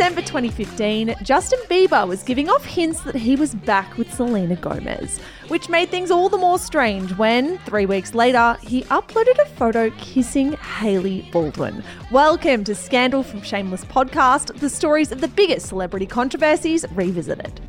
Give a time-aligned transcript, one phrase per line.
[0.00, 5.20] December 2015, Justin Bieber was giving off hints that he was back with Selena Gomez,
[5.48, 9.90] which made things all the more strange when, three weeks later, he uploaded a photo
[9.98, 11.84] kissing Hailey Baldwin.
[12.10, 17.60] Welcome to Scandal from Shameless podcast, the stories of the biggest celebrity controversies revisited.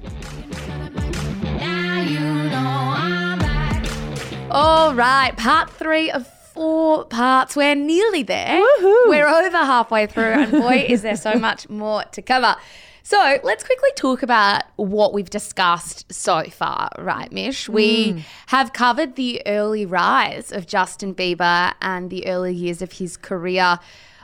[4.50, 6.26] All right, part three of
[6.62, 7.56] four parts.
[7.56, 8.62] We're nearly there.
[8.62, 9.08] Woohoo.
[9.08, 12.56] We're over halfway through, and boy, is there so much more to cover.
[13.02, 17.68] So let's quickly talk about what we've discussed so far, right, Mish?
[17.68, 18.24] We mm.
[18.48, 23.80] have covered the early rise of Justin Bieber and the early years of his career.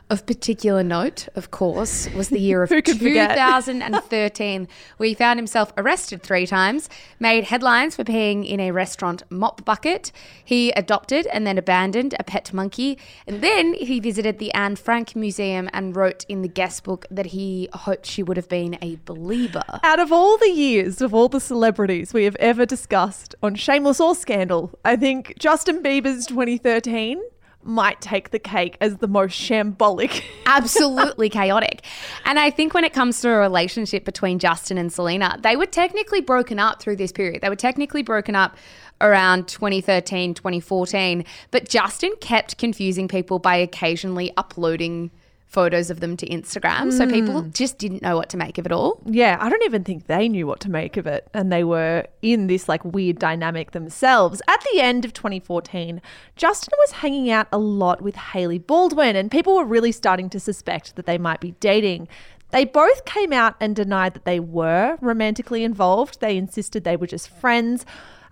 [0.09, 6.23] Of particular note, of course, was the year of 2013, where he found himself arrested
[6.23, 10.13] three times, made headlines for peeing in a restaurant mop bucket.
[10.45, 12.97] He adopted and then abandoned a pet monkey.
[13.27, 17.27] And then he visited the Anne Frank Museum and wrote in the guest book that
[17.27, 19.65] he hoped she would have been a believer.
[19.83, 23.99] Out of all the years of all the celebrities we have ever discussed on Shameless
[23.99, 27.21] or Scandal, I think Justin Bieber's 2013
[27.63, 30.23] might take the cake as the most shambolic.
[30.45, 31.83] Absolutely chaotic.
[32.25, 35.65] And I think when it comes to a relationship between Justin and Selena, they were
[35.65, 37.41] technically broken up through this period.
[37.41, 38.57] They were technically broken up
[39.01, 45.11] around 2013, 2014, but Justin kept confusing people by occasionally uploading
[45.47, 46.89] photos of them to Instagram.
[46.89, 46.93] Mm.
[46.93, 47.51] So people hmm.
[47.51, 49.01] just didn't know what to make of it all.
[49.05, 51.27] Yeah, I don't even think they knew what to make of it.
[51.33, 54.41] And they were in this like weird dynamic themselves.
[54.47, 56.01] At the end of 2014,
[56.35, 60.39] Justin was hanging out a lot with Hailey Baldwin, and people were really starting to
[60.39, 62.09] suspect that they might be dating.
[62.51, 66.19] They both came out and denied that they were romantically involved.
[66.19, 67.85] They insisted they were just friends.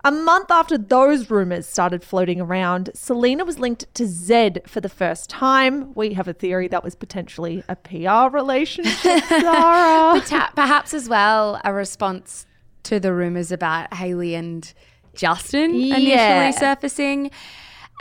[0.05, 4.87] A month after those rumours started floating around, Selena was linked to Zedd for the
[4.87, 5.95] first time.
[5.95, 10.21] We have a theory that was potentially a PR relationship, Zara.
[10.55, 12.45] perhaps as well a response
[12.83, 14.71] to the rumours about Hailey and
[15.15, 15.95] Justin yeah.
[15.95, 17.31] initially surfacing.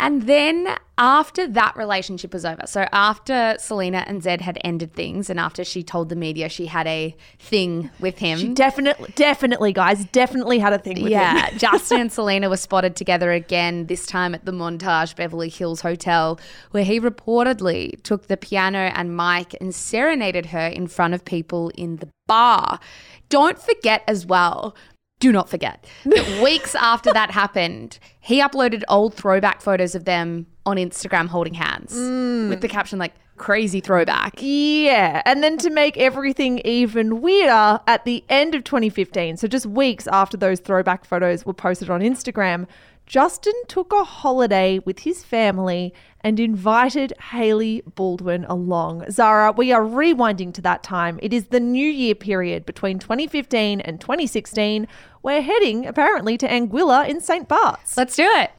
[0.01, 5.31] And then after that relationship was over, so after Selena and Zedd had ended things,
[5.31, 9.73] and after she told the media she had a thing with him, she definitely, definitely,
[9.73, 11.53] guys, definitely had a thing with yeah, him.
[11.53, 13.87] Yeah, Justin and Selena were spotted together again.
[13.87, 16.39] This time at the Montage Beverly Hills Hotel,
[16.73, 21.71] where he reportedly took the piano and mic and serenaded her in front of people
[21.77, 22.81] in the bar.
[23.29, 24.75] Don't forget as well
[25.25, 30.47] do not forget that weeks after that happened, he uploaded old throwback photos of them
[30.67, 32.51] on Instagram holding hands mm.
[32.51, 34.35] with the caption like crazy throwback.
[34.37, 35.23] Yeah.
[35.25, 40.07] And then to make everything even weirder, at the end of 2015, so just weeks
[40.09, 42.67] after those throwback photos were posted on Instagram,
[43.07, 45.93] Justin took a holiday with his family
[46.23, 49.05] and invited Hailey Baldwin along.
[49.11, 51.19] Zara, we are rewinding to that time.
[51.23, 54.89] It is the New Year period between 2015 and 2016.
[55.25, 57.49] We're heading apparently to Anguilla in St.
[57.49, 57.97] Bart's.
[57.97, 58.51] Let's do it.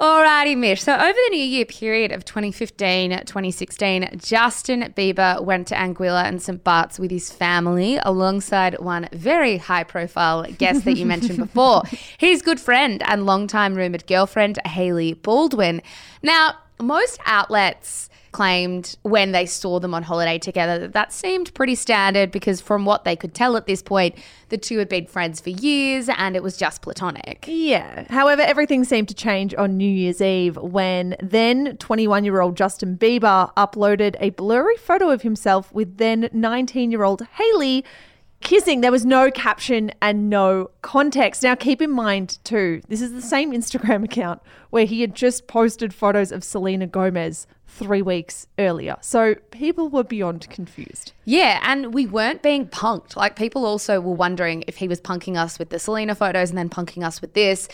[0.00, 0.82] Alrighty, Mish.
[0.82, 6.42] So, over the New Year period of 2015 2016, Justin Bieber went to Anguilla and
[6.42, 6.64] St.
[6.64, 11.84] Bart's with his family alongside one very high profile guest that you mentioned before,
[12.18, 15.80] his good friend and longtime rumoured girlfriend, Hailey Baldwin.
[16.20, 21.76] Now, most outlets claimed when they saw them on holiday together that that seemed pretty
[21.76, 24.16] standard because from what they could tell at this point,
[24.48, 27.44] the two had been friends for years and it was just platonic.
[27.46, 28.04] Yeah.
[28.10, 32.98] However, everything seemed to change on New Year's Eve when then 21 year old Justin
[32.98, 37.84] Bieber uploaded a blurry photo of himself with then 19 year old Hailey
[38.44, 38.80] kissing.
[38.80, 41.42] There was no caption and no context.
[41.42, 45.48] Now, keep in mind, too, this is the same Instagram account where he had just
[45.48, 48.96] posted photos of Selena Gomez three weeks earlier.
[49.00, 51.12] So people were beyond confused.
[51.24, 53.16] Yeah, and we weren't being punked.
[53.16, 56.58] Like people also were wondering if he was punking us with the Selena photos and
[56.58, 57.68] then punking us with this.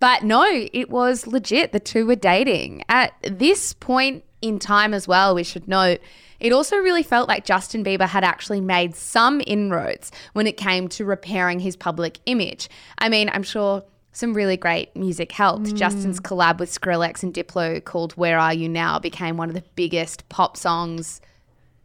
[0.00, 1.72] But no, it was legit.
[1.72, 2.82] The two were dating.
[2.88, 6.00] At this point in time as well, we should note,
[6.42, 10.88] it also really felt like Justin Bieber had actually made some inroads when it came
[10.88, 12.68] to repairing his public image.
[12.98, 15.66] I mean, I'm sure some really great music helped.
[15.66, 15.76] Mm.
[15.76, 19.62] Justin's collab with Skrillex and Diplo called Where Are You Now became one of the
[19.76, 21.20] biggest pop songs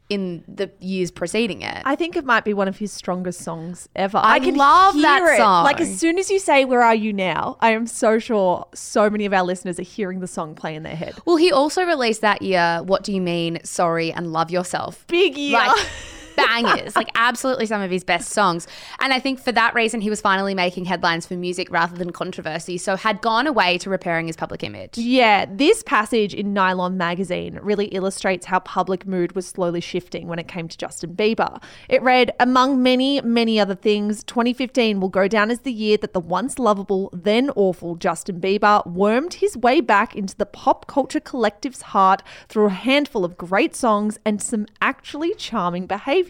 [0.10, 1.82] in the years preceding it.
[1.84, 4.20] I think it might be one of his strongest songs ever.
[4.24, 5.38] I can love that it.
[5.38, 5.64] song.
[5.66, 9.10] Like as soon as you say "Where Are You Now," I am so sure so
[9.10, 11.16] many of our listeners are hearing the song play in their head.
[11.26, 15.06] well, he also released that year What Do You Mean, Sorry, and Love Yourself.
[15.08, 15.58] Big year.
[15.58, 15.86] Like
[16.38, 18.68] bangers, like absolutely some of his best songs.
[19.00, 22.12] And I think for that reason, he was finally making headlines for music rather than
[22.12, 22.78] controversy.
[22.78, 24.98] So had gone away to repairing his public image.
[24.98, 30.40] Yeah, this passage in Nylon magazine really illustrates how public mood was slowly shifting when
[30.40, 31.62] it came to Justin Bieber.
[31.90, 36.14] It read, among many, many other things, 2015 will go down as the year that
[36.14, 41.20] the once lovable, then awful Justin Bieber wormed his way back into the pop culture
[41.20, 46.27] collective's heart through a handful of great songs and some actually charming behavior.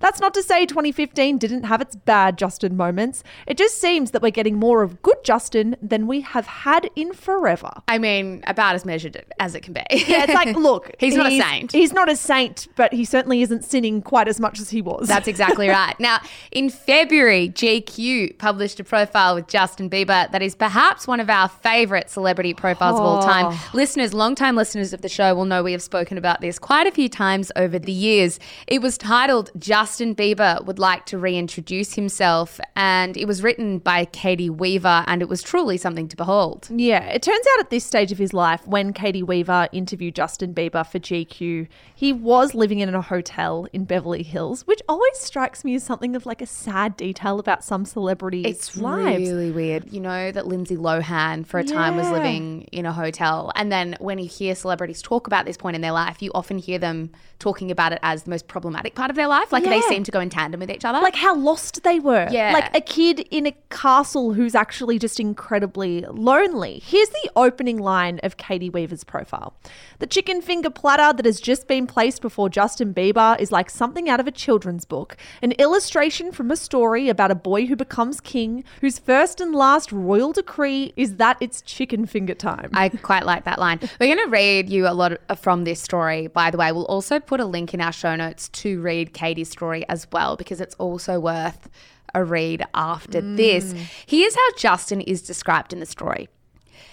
[0.00, 3.22] That's not to say 2015 didn't have its bad Justin moments.
[3.46, 7.12] It just seems that we're getting more of good Justin than we have had in
[7.12, 7.70] forever.
[7.86, 9.82] I mean, about as measured as it can be.
[9.90, 11.72] Yeah, it's like, look, He's not a saint.
[11.72, 15.08] He's not a saint, but he certainly isn't sinning quite as much as he was.
[15.08, 15.98] That's exactly right.
[16.00, 16.20] Now,
[16.50, 21.48] in February, GQ published a profile with Justin Bieber that is perhaps one of our
[21.48, 23.46] favorite celebrity profiles of all time.
[23.48, 23.70] Oh.
[23.72, 26.90] Listeners, long-time listeners of the show will know we have spoken about this quite a
[26.90, 28.40] few times over the years.
[28.66, 29.27] It was titled
[29.58, 35.20] Justin Bieber would like to reintroduce himself, and it was written by Caity Weaver, and
[35.20, 36.68] it was truly something to behold.
[36.70, 40.54] Yeah, it turns out at this stage of his life, when Caity Weaver interviewed Justin
[40.54, 45.64] Bieber for GQ, he was living in a hotel in Beverly Hills, which always strikes
[45.64, 49.28] me as something of like a sad detail about some celebrities' It's lives.
[49.28, 49.92] really weird.
[49.92, 53.52] You know that Lindsay Lohan for a time was living in a hotel.
[53.54, 56.58] And then when you hear celebrities talk about this point in their life, you often
[56.58, 59.52] hear them talking about it as the most problematic part of their life.
[59.52, 61.00] Like they seem to go in tandem with each other.
[61.00, 62.28] like how lost they were.
[62.30, 62.52] Yeah.
[62.52, 66.80] Like a kid in a castle who's actually just incredibly lonely.
[66.84, 69.54] Here's the opening line of Caity Weaver's profile
[69.98, 74.08] The chicken finger platter that has just been placed before Justin Bieber is like something
[74.08, 78.20] out of a children's book, an illustration from a story about a boy who becomes
[78.20, 82.70] king, whose first and last royal decree is that it's chicken finger time.
[82.72, 83.80] I quite like that line.
[84.00, 86.72] We're going to read you a lot from this story, by the way.
[86.72, 90.36] We'll also put a link in our show notes to read Caity's story as well,
[90.36, 91.68] because it's also worth
[92.14, 93.72] a read after this.
[93.72, 93.86] Mm.
[94.06, 96.28] Here's how Justin is described in the story.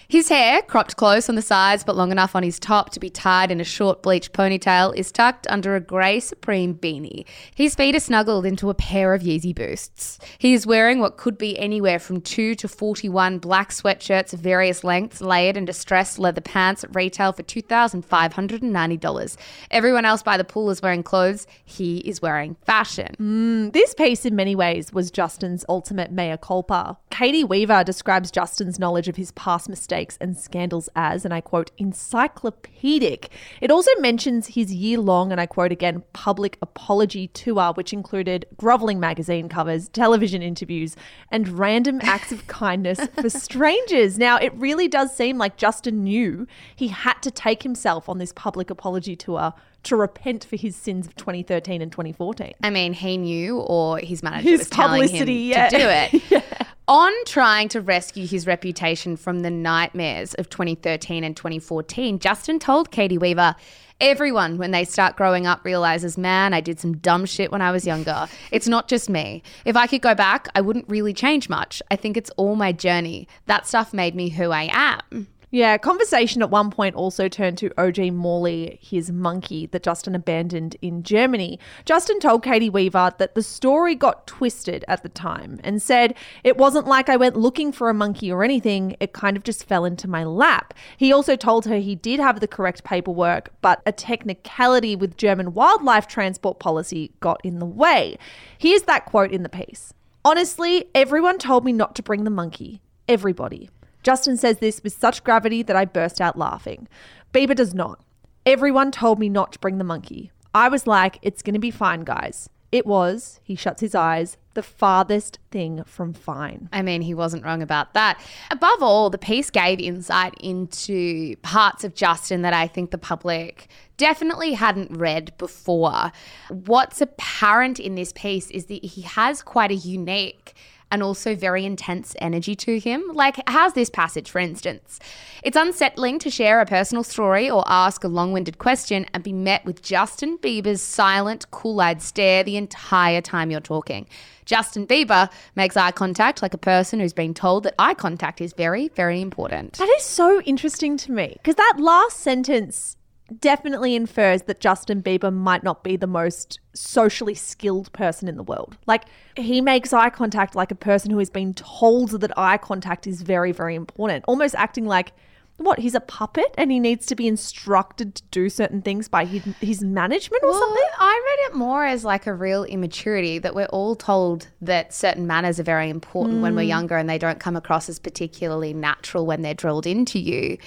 [0.08, 3.10] His hair, cropped close on the sides but long enough on his top to be
[3.10, 7.26] tied in a short bleached ponytail, is tucked under a grey Supreme beanie.
[7.56, 10.20] His feet are snuggled into a pair of Yeezy boosts.
[10.38, 14.84] He is wearing what could be anywhere from 2 to 41 black sweatshirts of various
[14.84, 19.38] lengths, layered in distressed leather pants at retail for $2,590.
[19.72, 21.48] Everyone else by the pool is wearing clothes.
[21.64, 23.16] He is wearing fashion.
[23.18, 27.00] Hmm, this piece, in many ways, was Justin's ultimate mea culpa.
[27.10, 31.72] Caity Weaver describes Justin's knowledge of his past mistakes and scandals as, and I quote,
[31.78, 33.30] encyclopedic.
[33.62, 38.46] It also mentions his year long, and I quote again, public apology tour, which included
[38.58, 40.96] groveling magazine covers, television interviews,
[41.32, 44.18] and random acts of kindness for strangers.
[44.18, 48.34] Now, it really does seem like Justin knew he had to take himself on this
[48.34, 49.54] public apology tour
[49.86, 52.54] to repent for his sins of 2013 and 2014.
[52.64, 55.70] I mean, he knew, or his manager His was telling publicity, him yeah.
[55.70, 56.44] to do it.
[56.88, 62.92] On trying to rescue his reputation from the nightmares of 2013 and 2014, Justin told
[62.92, 63.56] Caity Weaver,
[64.00, 67.72] Everyone, when they start growing up, realizes, man, I did some dumb shit when I
[67.72, 68.28] was younger.
[68.52, 69.42] It's not just me.
[69.64, 71.82] If I could go back, I wouldn't really change much.
[71.90, 73.28] I think it's all my journey.
[73.48, 75.28] That stuff made me who I am.
[75.56, 80.76] Yeah, conversation at one point also turned to OG Mally, his monkey that Justin abandoned
[80.82, 81.62] in Germany.
[81.86, 86.58] Justin told Caity Weaver that the story got twisted at the time and said, It
[86.58, 89.86] wasn't like I went looking for a monkey or anything, it kind of just fell
[89.86, 90.74] into my lap.
[90.98, 95.54] He also told her he did have the correct paperwork, but a technicality with German
[95.54, 98.18] wildlife transport policy got in the way.
[98.58, 99.94] Here's that quote in the piece
[100.26, 102.82] Honestly, everyone told me not to bring the monkey.
[103.08, 103.70] Everybody.
[104.06, 106.88] Justin says this with such gravity that I burst out laughing.
[107.34, 108.00] Bieber does not.
[108.46, 110.32] Everyone told me not to bring the monkey.
[110.54, 112.48] I was like, it's going to be fine, guys.
[112.72, 116.70] It was, he shuts his eyes, the farthest thing from fine.
[116.72, 118.22] I mean, he wasn't wrong about that.
[118.52, 123.70] Above all, the piece gave insight into parts of Justin that I think the public
[123.98, 126.12] definitely hadn't read before.
[126.50, 130.54] What's apparent in this piece is that he has quite a unique
[130.92, 133.04] and also very intense energy to him.
[133.14, 135.00] Like, how's this passage, for instance?
[135.44, 139.34] It's unsettling to share a personal story or ask a long winded question and be
[139.34, 144.08] met with Justin Bieber's silent, cool eyed stare the entire time you're talking.
[144.46, 148.54] Justin Bieber makes eye contact like a person who's been told that eye contact is
[148.54, 149.74] very, very important.
[149.74, 152.96] That is so interesting to me because that last sentence
[153.40, 158.44] definitely infers that Justin Bieber might not be the most socially skilled person in the
[158.44, 158.78] world.
[158.86, 159.06] Like,
[159.36, 163.22] he makes eye contact like a person who has been told that eye contact is
[163.22, 165.14] very, very important, almost acting like
[165.58, 169.24] what he's a puppet and he needs to be instructed to do certain things by
[169.24, 173.40] his, his management or Well, something I read it more as like a real immaturity
[173.40, 176.70] that we're all told that certain manners are very important when we're hmm.
[176.70, 180.58] younger and they don't come across as particularly natural when they're drilled into you.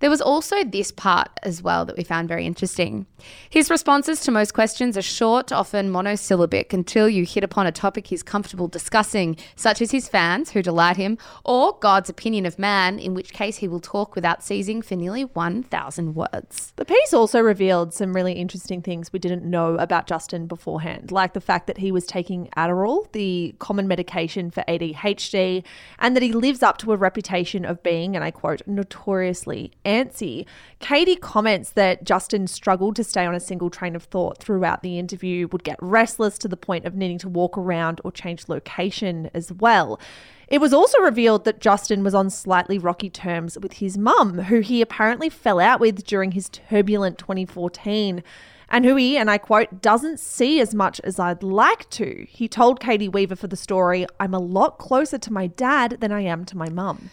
[0.00, 3.06] There was also this part as well that we found very interesting.
[3.50, 8.06] His responses to most questions are short, often monosyllabic, until you hit upon a topic
[8.06, 13.00] he's comfortable discussing, such as his fans who delight him, or God's opinion of man,
[13.00, 16.72] in which case he will talk without ceasing for nearly 1,000 words.
[16.76, 21.32] The piece also revealed some really interesting things we didn't know about Justin beforehand, like
[21.32, 25.64] the fact that he was taking Adderall, the common medication for ADHD,
[25.98, 30.46] and that he lives up to a reputation of being, and I quote, notoriously antsy.
[30.80, 34.98] Caity comments that Justin struggled to stay on a single train of thought throughout the
[34.98, 39.30] interview, would get restless to the point of needing to walk around or change location
[39.32, 39.98] as well.
[40.46, 44.60] It was also revealed that Justin was on slightly rocky terms with his mum, who
[44.60, 48.22] he apparently fell out with during his turbulent 2014,
[48.70, 52.26] and who he, and I quote, doesn't see as much as I'd like to.
[52.28, 56.12] He told Caity Weaver for the story, I'm a lot closer to my dad than
[56.12, 57.10] I am to my mum.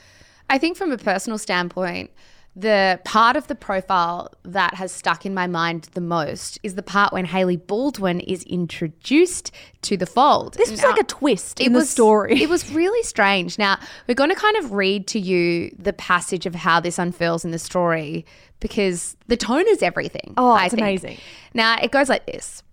[0.49, 2.11] I think from a personal standpoint,
[2.55, 6.83] the part of the profile that has stuck in my mind the most is the
[6.83, 10.53] part when Hailey Baldwin is introduced to the fold.
[10.53, 12.41] This was Now, like a twist in the story.
[12.41, 13.57] It was really strange.
[13.57, 17.43] Now, we're going to kind of read to you the passage of how this unfurls
[17.43, 18.25] in the story
[18.61, 20.33] because the tone is everything.
[20.37, 21.17] Oh, it's amazing.
[21.53, 22.63] Now, it goes like this.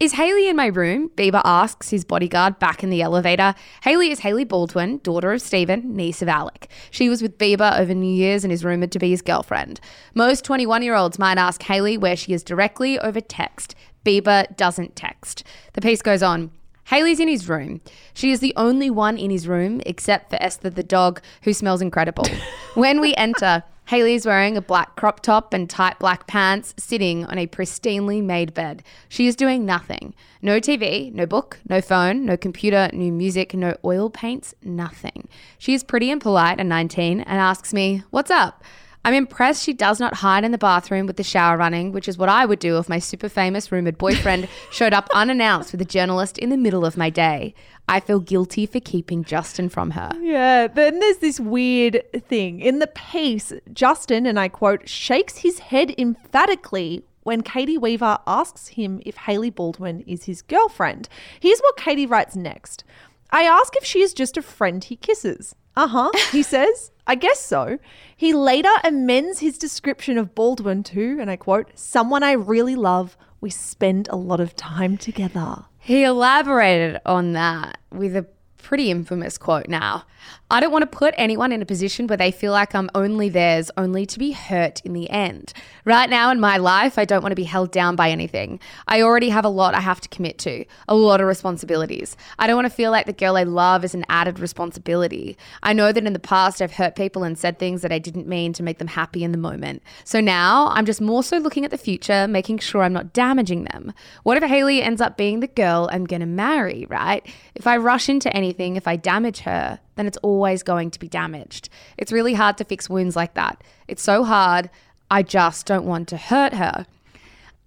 [0.00, 1.10] Is Hailey in my room?
[1.10, 3.54] Bieber asks his bodyguard back in the elevator.
[3.82, 6.70] Hailey is Hailey Baldwin, daughter of Stephen, niece of Alec.
[6.90, 9.78] She was with Bieber over New Year's and is rumored to be his girlfriend.
[10.14, 13.74] Most 21 year olds might ask Hailey where she is directly over text.
[14.02, 15.44] Bieber doesn't text.
[15.74, 16.50] The piece goes on.
[16.84, 17.82] Hailey's in his room.
[18.14, 21.82] She is the only one in his room except for Esther the dog, who smells
[21.82, 22.24] incredible.
[22.74, 27.24] when we enter, Hailey is wearing a black crop top and tight black pants, sitting
[27.24, 28.84] on a pristinely made bed.
[29.08, 30.14] She is doing nothing.
[30.40, 35.28] No TV, no book, no phone, no computer, no music, no oil paints, nothing.
[35.58, 38.62] She is pretty and polite and 19 and asks me, What's up?
[39.04, 42.18] I'm impressed she does not hide in the bathroom with the shower running, which is
[42.18, 45.86] what I would do if my super famous rumored boyfriend showed up unannounced with a
[45.86, 47.54] journalist in the middle of my day.
[47.88, 50.10] I feel guilty for keeping Justin from her.
[50.20, 52.60] Yeah, then there's this weird thing.
[52.60, 58.68] In the piece, Justin, and I quote, shakes his head emphatically when Caity Weaver asks
[58.68, 61.08] him if Hailey Baldwin is his girlfriend.
[61.40, 62.84] Here's what Caity writes next
[63.30, 65.54] I ask if she is just a friend he kisses.
[65.76, 66.90] Uh huh, he says.
[67.10, 67.80] I guess so.
[68.16, 73.16] He later amends his description of Baldwin to, and I quote, someone I really love.
[73.40, 75.64] We spend a lot of time together.
[75.80, 80.04] He elaborated on that with a pretty infamous quote now.
[80.52, 83.28] I don't want to put anyone in a position where they feel like I'm only
[83.28, 85.52] theirs, only to be hurt in the end.
[85.84, 88.58] Right now in my life, I don't want to be held down by anything.
[88.88, 92.16] I already have a lot I have to commit to, a lot of responsibilities.
[92.36, 95.38] I don't want to feel like the girl I love is an added responsibility.
[95.62, 98.26] I know that in the past, I've hurt people and said things that I didn't
[98.26, 99.84] mean to make them happy in the moment.
[100.02, 103.64] So now I'm just more so looking at the future, making sure I'm not damaging
[103.64, 103.92] them.
[104.24, 107.24] What if Hailey ends up being the girl I'm going to marry, right?
[107.54, 111.08] If I rush into anything, if I damage her, then it's always going to be
[111.08, 111.68] damaged.
[111.98, 113.62] It's really hard to fix wounds like that.
[113.88, 114.70] It's so hard.
[115.10, 116.86] I just don't want to hurt her.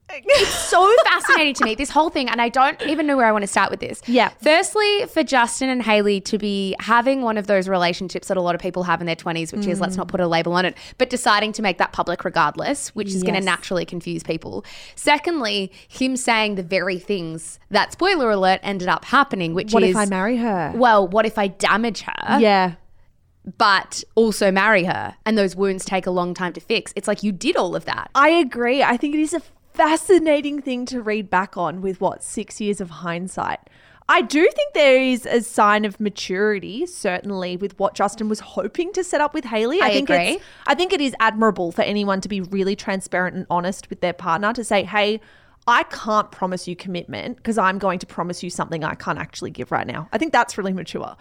[0.09, 3.31] It's so fascinating to me, this whole thing, and I don't even know where I
[3.31, 4.01] want to start with this.
[4.05, 4.29] Yeah.
[4.41, 8.53] Firstly, for Justin and Hailey to be having one of those relationships that a lot
[8.53, 10.77] of people have in their 20s, which is let's not put a label on it,
[10.97, 14.63] but deciding to make that public regardless, which is going to naturally confuse people.
[14.95, 19.91] Secondly, him saying the very things that, spoiler alert, ended up happening, which What is
[19.91, 20.73] if I marry her?
[20.75, 22.39] well, what if I damage her?
[22.39, 22.75] yeah.
[23.57, 26.93] but also marry her and those wounds take a long time to fix.
[26.95, 28.09] It's like you did all of that.
[28.15, 28.81] I agree.
[28.83, 29.41] I think it is a
[29.73, 33.59] fascinating thing to read back on with what, six years of hindsight.
[34.09, 38.91] I do think there is a sign of maturity, certainly, with what Justin was hoping
[38.93, 39.81] to set up with Hailey.
[39.81, 40.33] I think agree.
[40.33, 44.01] it's I think it is admirable for anyone to be really transparent and honest with
[44.01, 45.21] their partner to say, hey,
[45.65, 49.51] I can't promise you commitment because I'm going to promise you something I can't actually
[49.51, 50.09] give right now.
[50.11, 51.15] I think that's really mature.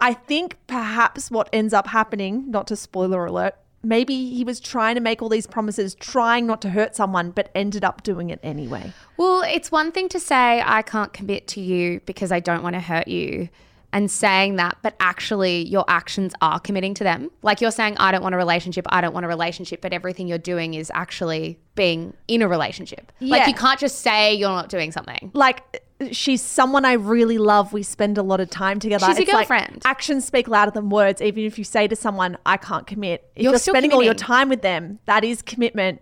[0.00, 4.94] I think perhaps what ends up happening, not to spoiler alert, maybe he was trying
[4.94, 8.40] to make all these promises, trying not to hurt someone, but ended up doing it
[8.42, 8.92] anyway.
[9.16, 12.74] Well, it's one thing to say, I can't commit to you because I don't want
[12.74, 13.48] to hurt you.
[13.92, 17.28] And saying that, but actually your actions are committing to them.
[17.42, 20.28] Like you're saying, I don't want a relationship, I don't want a relationship, but everything
[20.28, 23.10] you're doing is actually being in a relationship.
[23.20, 25.32] Like you can't just say you're not doing something.
[25.34, 25.82] Like
[26.12, 27.72] she's someone I really love.
[27.72, 29.06] We spend a lot of time together.
[29.06, 29.82] She's your It's like girlfriend.
[29.84, 31.20] actions speak louder than words.
[31.20, 34.14] Even if you say to someone, "I can't commit," if You're you're, spending all your
[34.14, 36.00] time with them, that is commitment.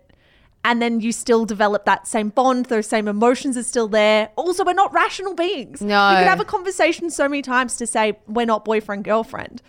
[0.65, 2.65] And then you still develop that same bond.
[2.65, 4.29] Those same emotions are still there.
[4.35, 5.79] Also, we're not rational beings.
[5.81, 6.09] No.
[6.11, 9.61] you could have a conversation so many times to say we're not boyfriend girlfriend.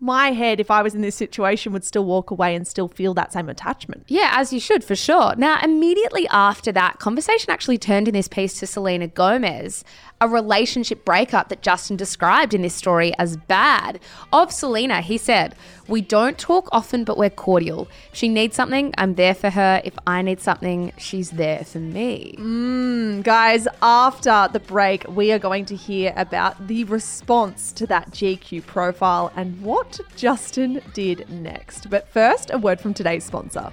[0.00, 3.14] My head, if I was in this situation, would still walk away and still feel
[3.14, 4.04] that same attachment.
[4.06, 5.34] Yeah, as you should, for sure.
[5.36, 9.84] Now, immediately after that, conversation actually turned in this piece to Selena Gomez,
[10.20, 14.00] a relationship breakup that Justin described in this story as bad.
[14.32, 15.54] Of Selena, he said,
[15.86, 17.88] We don't talk often, but we're cordial.
[18.12, 19.80] She needs something, I'm there for her.
[19.84, 22.34] If I need something, she's there for me.
[22.38, 28.10] Mm, guys, after the break, we are going to hear about the response to that
[28.10, 31.90] GQ profile and what Justin did next.
[31.90, 33.70] But first, a word from today's sponsor.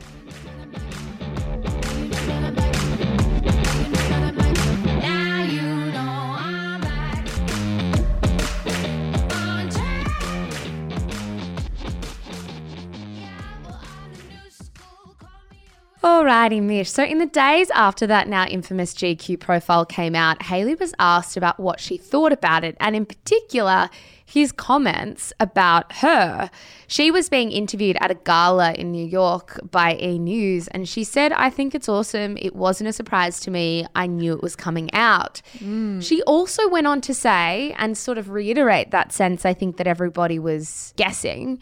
[16.06, 16.92] Alrighty, Mish.
[16.92, 21.36] So, in the days after that now infamous GQ profile came out, Hailey was asked
[21.36, 23.90] about what she thought about it, and in particular,
[24.24, 26.52] his comments about her.
[26.86, 30.20] She was being interviewed at a gala in New York by E!
[30.20, 32.38] News, and she said, I think it's awesome.
[32.40, 33.88] It wasn't a surprise to me.
[33.96, 35.42] I knew it was coming out.
[35.58, 36.04] Mm.
[36.04, 39.88] She also went on to say, and sort of reiterate that sense I think that
[39.88, 41.60] everybody was guessing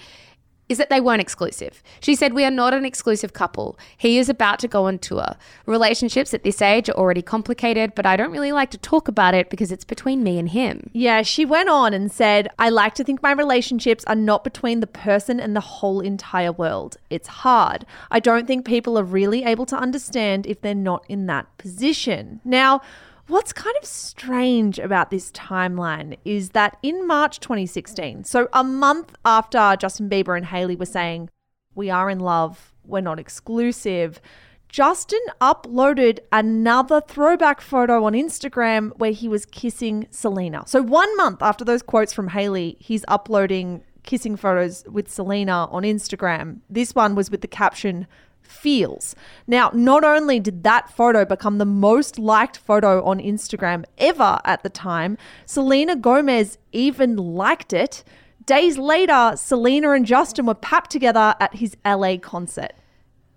[0.69, 1.84] is that they weren't exclusive.
[1.99, 3.78] She said, We are not an exclusive couple.
[3.97, 5.36] He is about to go on tour.
[5.65, 9.34] Relationships at this age are already complicated, but I don't really like to talk about
[9.34, 10.89] it because it's between me and him.
[10.93, 14.80] Yeah, she went on and said, I like to think my relationships are not between
[14.80, 16.97] the person and the whole entire world.
[17.10, 17.86] It's hard.
[18.10, 22.39] I don't think people are really able to understand if they're not in that position.
[22.43, 22.82] Now,
[23.27, 29.15] What's kind of strange about this timeline is that in March 2016, so a month
[29.23, 31.29] after Justin Bieber and Hailey were saying,
[31.73, 34.19] We are in love, we're not exclusive,
[34.67, 40.63] Justin uploaded another throwback photo on Instagram where he was kissing Selena.
[40.65, 45.83] So, one month after those quotes from Hailey, he's uploading kissing photos with Selena on
[45.83, 46.59] Instagram.
[46.69, 48.05] This one was with the caption,
[48.43, 49.15] feels.
[49.47, 54.63] Now, not only did that photo become the most liked photo on Instagram ever at
[54.63, 58.03] the time, Selena Gomez even liked it.
[58.45, 62.73] Days later, Selena and Justin were papped together at his LA concert.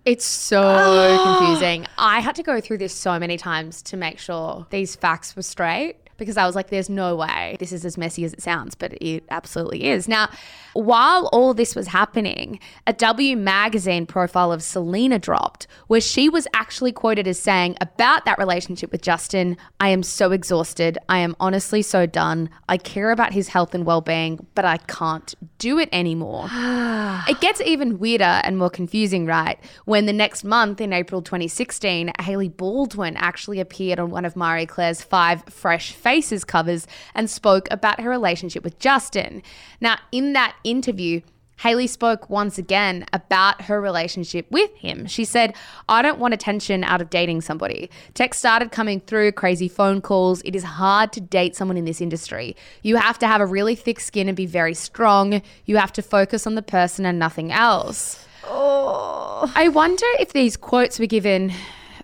[0.05, 1.37] It's so ah.
[1.37, 1.85] confusing.
[1.97, 5.41] I had to go through this so many times to make sure these facts were
[5.41, 8.75] straight because I was like, there's no way this is as messy as it sounds,
[8.75, 10.07] but it absolutely is.
[10.07, 10.29] Now,
[10.73, 16.47] while all this was happening, a W magazine profile of Selena dropped where she was
[16.53, 20.97] actually quoted as saying about that relationship with Justin, I am so exhausted.
[21.09, 22.49] I am honestly so done.
[22.67, 26.47] I care about his health and well being, but I can't do it anymore.
[27.27, 29.57] It gets even weirder and more confusing, right?
[29.85, 34.65] When the next month, in April 2016, Hailey Baldwin actually appeared on one of Marie
[34.65, 39.43] Claire's five Fresh Faces covers and spoke about her relationship with Justin.
[39.81, 41.19] Now, in that interview,
[41.57, 45.05] Hailey spoke once again about her relationship with him.
[45.07, 45.53] She said,
[45.89, 47.89] I don't want attention out of dating somebody.
[48.13, 50.41] Text started coming through, crazy phone calls.
[50.43, 52.55] It is hard to date someone in this industry.
[52.83, 55.41] You have to have a really thick skin and be very strong.
[55.65, 58.25] You have to focus on the person and nothing else.
[58.45, 59.51] Oh.
[59.55, 61.51] I wonder if these quotes were given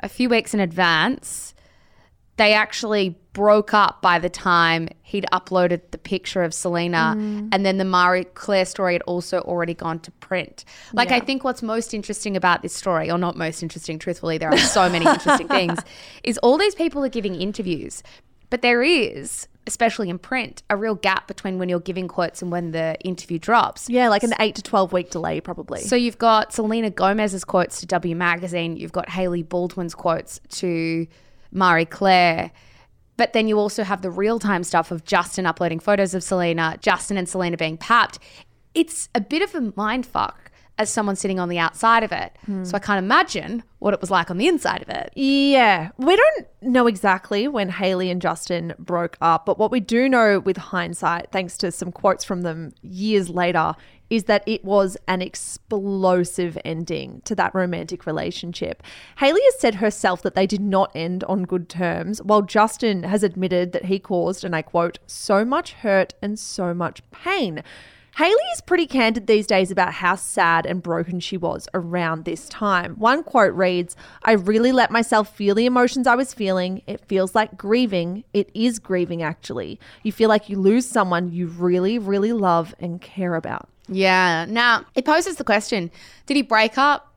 [0.01, 1.52] a few weeks in advance.
[2.37, 7.49] They actually broke up by the time he'd uploaded the picture of Selena, mm.
[7.51, 10.65] and then the Marie Claire story had also already gone to print.
[10.93, 14.49] Like, I think what's most interesting about this story, or not most interesting, truthfully, there
[14.49, 15.79] are so many interesting things,
[16.23, 18.01] is all these people are giving interviews,
[18.49, 22.51] but there is especially in print, a real gap between when you're giving quotes and
[22.51, 23.89] when the interview drops.
[23.89, 25.81] Yeah, like an eight to 12 week delay, probably.
[25.81, 31.07] So you've got Selena Gomez's quotes to W Magazine, you've got Hailey Baldwin's quotes to
[31.53, 32.51] Marie Claire.
[33.15, 36.77] But then you also have the real time stuff of Justin uploading photos of Selena,
[36.81, 38.19] Justin and Selena being papped.
[38.73, 42.35] It's a bit of a mind fuck as someone sitting on the outside of it.
[42.45, 42.63] Hmm.
[42.63, 45.13] So I can't imagine what it was like on the inside of it.
[45.15, 50.09] Yeah, we don't know exactly when Hailey and Justin broke up, but what we do
[50.09, 53.75] know with hindsight, thanks to some quotes from them years later,
[54.13, 58.83] is that it was an explosive ending to that romantic relationship.
[59.17, 63.23] Hailey has said herself that they did not end on good terms, while Justin has
[63.23, 67.63] admitted that he caused, and I quote, so much hurt and so much pain.
[68.15, 72.47] Hailey is pretty candid these days about how sad and broken she was around this
[72.47, 72.93] time.
[72.95, 76.83] One quote reads, I really let myself feel the emotions I was feeling.
[76.85, 78.23] It feels like grieving.
[78.31, 79.79] It is grieving, actually.
[80.03, 83.67] You feel like you lose someone you really, really love and care about.
[83.87, 84.45] Yeah.
[84.47, 85.89] Now, it poses the question
[86.27, 87.15] did he break up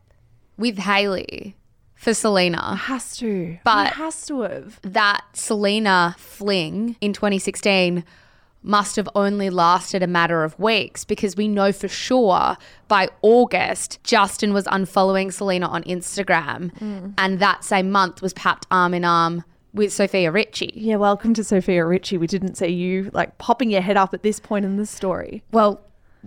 [0.56, 1.56] with Hailey
[1.94, 2.74] for Selena?
[2.74, 3.58] Has to.
[3.64, 4.80] But- He has to have.
[4.80, 8.02] That Selena fling in 2016
[8.66, 12.56] must have only lasted a matter of weeks because we know for sure
[12.88, 16.76] by August, Justin was unfollowing Selena on Instagram.
[16.78, 17.14] Mm.
[17.16, 20.72] And that same month was papped arm in arm with Sofia Richie.
[20.74, 22.18] Yeah, welcome to Sofia Richie.
[22.18, 25.44] We didn't see you like popping your head up at this point in the story.
[25.52, 25.80] Well,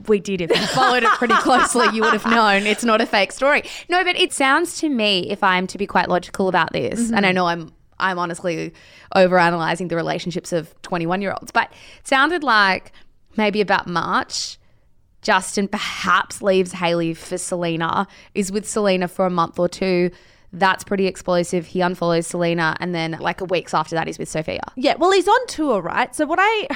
[0.07, 0.39] we did.
[0.39, 3.63] If you followed it pretty closely, you would have known it's not a fake story.
[3.89, 7.25] No, but it sounds to me, if I'm to be quite logical about this, and
[7.25, 7.35] I mm-hmm.
[7.35, 8.73] know I'm I'm honestly
[9.15, 11.71] overanalyzing the relationships of 21 year olds, but
[12.03, 12.91] sounded like
[13.37, 14.57] maybe about March.
[15.21, 20.11] Justin perhaps leaves Hailey for Selena, is with Selena for a month or two.
[20.53, 21.67] That's pretty explosive.
[21.67, 24.63] He unfollows Selena, and then like a weeks after that, he's with Sofia.
[24.75, 26.15] Yeah, well, he's on tour, right?
[26.15, 26.67] So what I.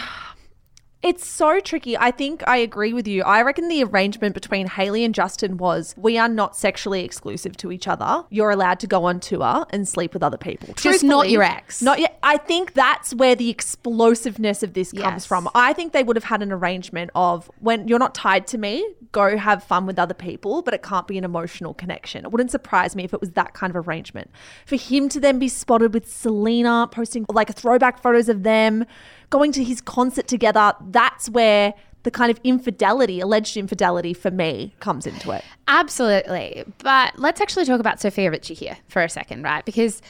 [1.04, 1.98] It's so tricky.
[1.98, 3.24] I think I agree with you.
[3.24, 7.74] I reckon the arrangement between Hailey and Justin was we are not sexually exclusive to
[7.74, 8.24] each other.
[8.30, 10.74] You're allowed to go on tour and sleep with other people.
[10.76, 11.82] Just not your ex.
[11.82, 12.18] Not yet.
[12.24, 15.26] I think that's where the explosiveness of this comes Yes.
[15.26, 15.50] from.
[15.54, 18.88] I think they would have had an arrangement of when you're not tied to me,
[19.12, 22.24] go have fun with other people, but it can't be an emotional connection.
[22.24, 24.32] It wouldn't surprise me if it was that kind of arrangement.
[24.66, 28.86] For him to then be spotted with Selena posting like throwback photos of them,
[29.30, 34.74] going to his concert together, that's where the kind of infidelity, alleged infidelity for me
[34.80, 35.44] comes into it.
[35.68, 36.64] Absolutely.
[36.80, 39.66] But let's actually talk about Sofia Richie here for a second, right?
[39.66, 40.02] Because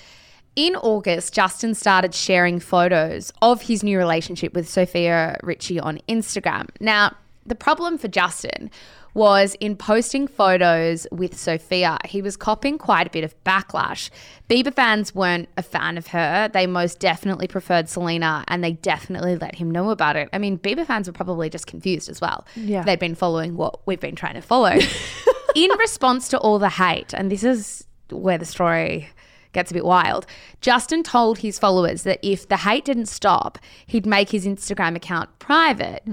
[0.56, 6.70] in August, Justin started sharing photos of his new relationship with Sofia Richie on Instagram.
[6.80, 7.16] Now,
[7.46, 8.72] the problem for Justin
[9.14, 14.10] was in posting photos with Sofia, he was copping quite a bit of backlash.
[14.50, 16.50] Bieber fans weren't a fan of her.
[16.52, 20.30] They most definitely preferred Selena and they definitely let him know about it.
[20.34, 22.46] I mean, Bieber fans were probably just confused as well.
[22.56, 22.84] Yeah.
[22.84, 24.76] They'd been following what we've been trying to follow.
[25.56, 29.10] in response to all the hate, and this is where the story
[29.54, 30.26] gets a bit wild,
[30.62, 35.30] Justin told his followers that if the hate didn't stop, he'd make his Instagram account
[35.40, 36.04] private,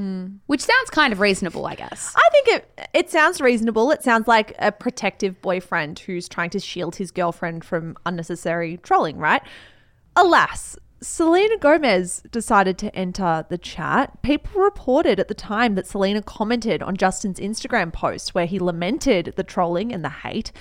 [0.47, 2.15] which sounds kind of reasonable, I guess.
[2.17, 3.91] I think it it sounds reasonable.
[3.91, 9.17] It sounds like a protective boyfriend who's trying to shield his girlfriend from unnecessary trolling,
[9.17, 9.43] right?
[10.17, 14.21] Alas, Selena Gomez decided to enter the chat.
[14.23, 19.33] People reported at the time that Selena commented on Justin's Instagram post where he lamented
[19.37, 20.53] the trolling and the hate,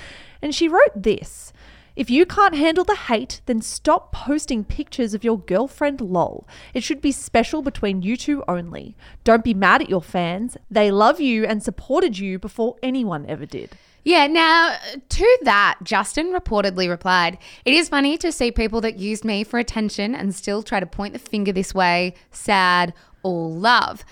[0.42, 1.52] and she wrote this.
[2.00, 6.48] If you can't handle the hate, then stop posting pictures of your girlfriend lol.
[6.74, 8.96] It should be special between you two only.
[9.26, 10.56] Don't be mad at your fans.
[10.72, 13.72] They love you and supported you before anyone ever did.
[14.06, 14.78] Yeah, now
[15.10, 19.60] to that, Justin reportedly replied, It is funny to see people that used me for
[19.60, 24.06] attention and still try to point the finger this way, sad, all love.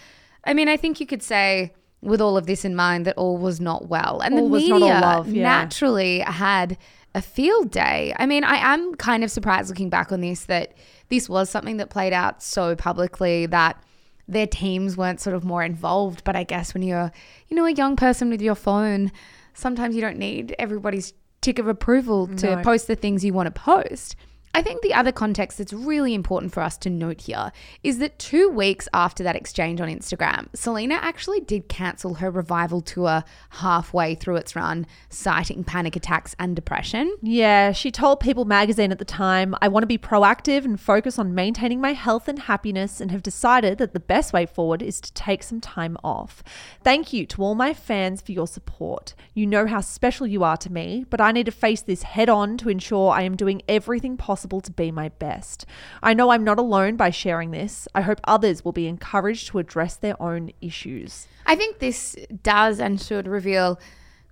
[0.44, 3.38] I mean, I think you could say, with all of this in mind, that all
[3.38, 4.20] was not well.
[4.20, 5.44] And All the was media not all love, yeah.
[5.44, 6.78] naturally had
[7.18, 8.14] a field day.
[8.18, 10.74] I mean, I am kind of surprised looking back on this that
[11.10, 13.82] this was something that played out so publicly that
[14.28, 16.24] their teams weren't sort of more involved.
[16.24, 17.12] But I guess when you're,
[17.48, 19.12] you know, a young person with your phone,
[19.54, 22.62] sometimes you don't need everybody's tick of approval to No.
[22.62, 24.16] post the things you want to post.
[24.58, 27.52] I think the other context that's really important for us to note here
[27.84, 32.82] is that two weeks after that exchange on Instagram, Selena actually did cancel her revival
[32.82, 37.16] tour halfway through its run, citing panic attacks and depression.
[37.22, 41.20] Yeah, she told People magazine at the time, I want to be proactive and focus
[41.20, 45.00] on maintaining my health and happiness and have decided that the best way forward is
[45.02, 46.42] to take some time off.
[46.84, 49.14] Thank you to all my fans for your support.
[49.36, 52.28] You know how special you are to me, but I need to face this head
[52.28, 55.66] on to ensure I am doing everything possible possible to be my best.
[56.02, 57.88] I know I'm not alone by sharing this.
[57.94, 61.28] I hope others will be encouraged to address their own issues.
[61.46, 63.80] I think this does and should reveal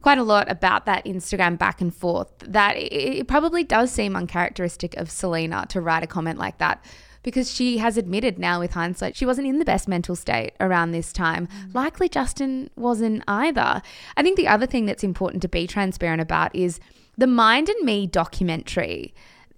[0.02, 2.32] quite a lot about that Instagram back and forth.
[2.40, 6.84] That it it probably does seem uncharacteristic of Selena to write a comment like that
[7.24, 10.92] because she has admitted now with hindsight she wasn't in the best mental state around
[10.92, 11.48] this time.
[11.48, 11.74] Mm.
[11.74, 13.82] Likely Justin wasn't either.
[14.16, 16.80] I think the other thing that's important to be transparent about is
[17.18, 19.14] the Mind and Me documentary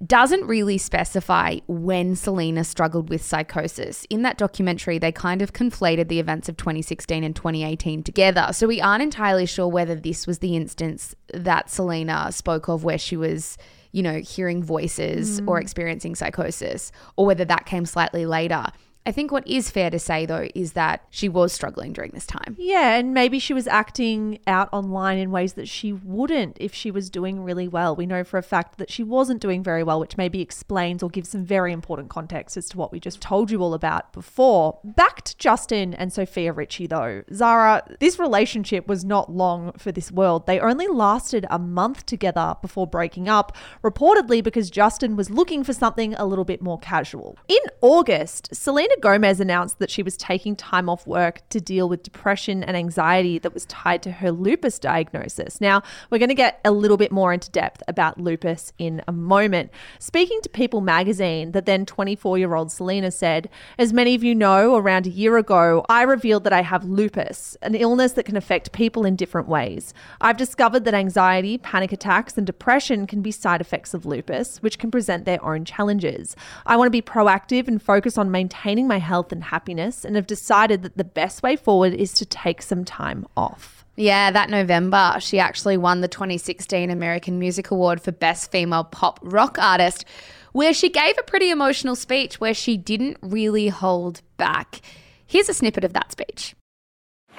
[0.06, 4.06] doesn't really specify when Selena struggled with psychosis.
[4.10, 8.50] In that documentary, they kind of conflated the events of 2016 and 2018 together.
[8.52, 13.00] So we aren't entirely sure whether this was the instance that Selena spoke of where
[13.00, 13.58] she was,
[13.92, 15.62] you know, hearing voices or mm.
[15.62, 18.66] experiencing psychosis, or whether that came slightly later.
[19.08, 22.26] I think what is fair to say, though, is that she was struggling during this
[22.26, 22.58] time.
[22.60, 26.92] Yeah, and maybe she was acting out online in ways that she wouldn't if she
[26.92, 27.96] was doing really well.
[27.96, 31.10] We know for a fact that she wasn't doing very well, which maybe explains or
[31.10, 34.78] gives some very important context as to what we just told you all about before.
[34.84, 37.24] Back to Justin and Sofia Richie, though.
[37.34, 40.48] Zara, this relationship was not long for this world.
[40.48, 45.72] They only lasted a month together before breaking up, reportedly because Justin was looking for
[45.72, 47.38] something a little bit more casual.
[47.48, 52.04] In August, Selena Gomez announced that she was taking time off work to deal with
[52.04, 55.62] depression and anxiety that was tied to her lupus diagnosis.
[55.62, 59.12] Now, we're going to get a little bit more into depth about lupus in a
[59.12, 59.72] moment.
[60.00, 64.34] Speaking to People magazine, the then 24 year old Selena said, As many of you
[64.34, 68.38] know, around a year ago, I revealed that I have lupus, an illness that can
[68.38, 69.94] affect people in different ways.
[70.20, 74.80] I've discovered that anxiety, panic attacks, and depression can be side effects of lupus, which
[74.80, 76.36] can present their own challenges.
[76.66, 80.28] I want to be proactive and focus on maintaining my health and happiness, and have
[80.28, 83.86] decided that the best way forward is to take some time off.
[83.96, 89.20] Yeah, that November, she actually won the 2016 American Music Award for Best Female Pop
[89.24, 90.06] Rock Artist,
[90.52, 94.82] where she gave a pretty emotional speech where she didn't really hold back.
[95.26, 96.56] Here's a snippet of that speech.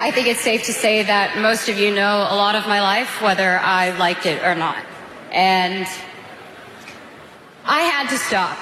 [0.00, 2.80] I think it's safe to say that most of you know a lot of my
[2.80, 4.76] life, whether I liked it or not.
[5.32, 5.87] And
[7.64, 8.56] I had to stop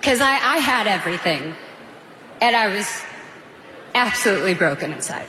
[0.00, 1.54] because I, I had everything.
[2.42, 2.88] And I was
[3.94, 5.28] absolutely broken inside.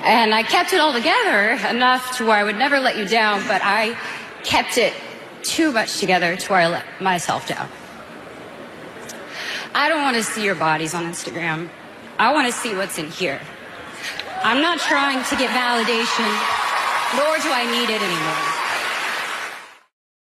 [0.00, 3.46] And I kept it all together enough to where I would never let you down,
[3.46, 3.94] but I
[4.42, 4.94] kept it
[5.42, 7.68] too much together to where I let myself down.
[9.74, 11.68] I don't want to see your bodies on Instagram.
[12.18, 13.40] I want to see what's in here.
[14.42, 16.30] I'm not trying to get validation,
[17.20, 18.71] nor do I need it anymore.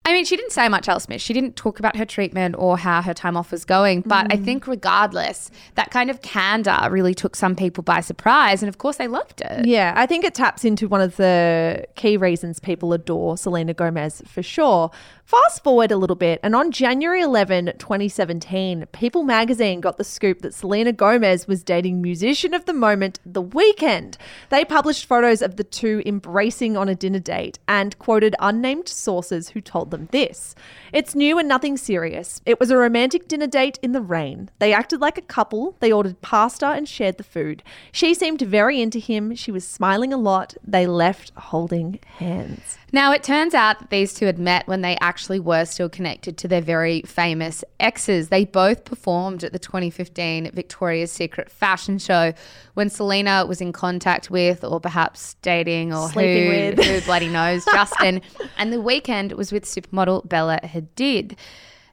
[0.08, 1.20] I mean, she didn't say much else, Miss.
[1.20, 4.00] She didn't talk about her treatment or how her time off was going.
[4.00, 4.44] But I mm.
[4.44, 8.62] think, regardless, that kind of candor really took some people by surprise.
[8.62, 9.66] And of course, they loved it.
[9.66, 14.22] Yeah, I think it taps into one of the key reasons people adore Selena Gomez
[14.24, 14.90] for sure.
[15.28, 20.40] Fast forward a little bit, and on January 11, 2017, People magazine got the scoop
[20.40, 24.16] that Selena Gomez was dating musician of the moment, The Weeknd.
[24.48, 29.50] They published photos of the two embracing on a dinner date and quoted unnamed sources
[29.50, 30.54] who told them this
[30.94, 32.40] It's new and nothing serious.
[32.46, 34.48] It was a romantic dinner date in the rain.
[34.60, 37.62] They acted like a couple, they ordered pasta and shared the food.
[37.92, 40.54] She seemed very into him, she was smiling a lot.
[40.66, 42.78] They left holding hands.
[42.90, 46.38] Now, it turns out that these two had met when they actually were still connected
[46.38, 48.30] to their very famous exes.
[48.30, 52.32] They both performed at the 2015 Victoria's Secret fashion show
[52.74, 56.84] when Selena was in contact with, or perhaps dating, or Sleeping who, with.
[56.84, 58.22] who bloody knows, Justin.
[58.56, 61.36] and the Weeknd was with supermodel Bella Hadid.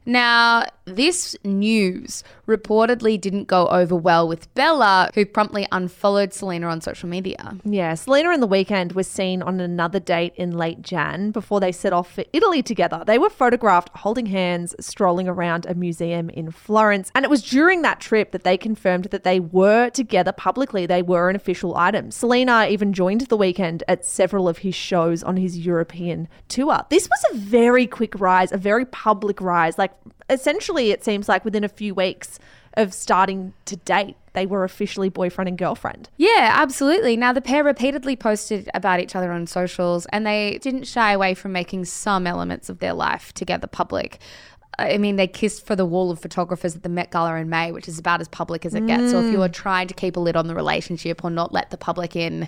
[0.06, 6.80] Now, this news reportedly didn't go over well with Bella, who promptly unfollowed Selena on
[6.80, 7.56] social media.
[7.64, 11.72] Yeah, Selena and the Weeknd was seen on another date in late Jan before they
[11.72, 13.02] set off for Italy together.
[13.04, 17.10] They were photographed holding hands, strolling around a museum in Florence.
[17.16, 20.86] And it was during that trip that they confirmed that they were together publicly.
[20.86, 22.12] They were an official item.
[22.12, 26.82] Selena even joined the Weeknd at several of his shows on his European tour.
[26.90, 29.78] This was a very quick rise, a very public rise.
[29.78, 29.92] Like,
[30.30, 32.38] essentially, it seems like within a few weeks
[32.76, 36.10] of starting to date, they were officially boyfriend and girlfriend.
[36.18, 37.16] Yeah, absolutely.
[37.16, 41.34] Now, the pair repeatedly posted about each other on socials and they didn't shy away
[41.34, 44.18] from making some elements of their life together public.
[44.78, 47.72] I mean, they kissed for the wall of photographers at the Met Gala in May,
[47.72, 49.10] which is about as public as it gets.
[49.10, 49.46] So, if you mm.
[49.46, 52.46] are trying to keep a lid on the relationship or not let the public in,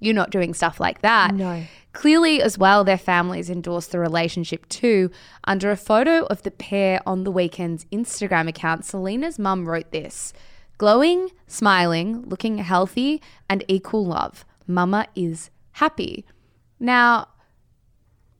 [0.00, 1.34] you're not doing stuff like that.
[1.34, 1.62] No.
[1.96, 5.10] Clearly, as well, their families endorsed the relationship too.
[5.44, 10.34] Under a photo of the pair on the Weeknd's Instagram account, Selena's mum wrote this
[10.76, 14.44] glowing, smiling, looking healthy, and equal love.
[14.66, 16.26] Mama is happy.
[16.78, 17.28] Now,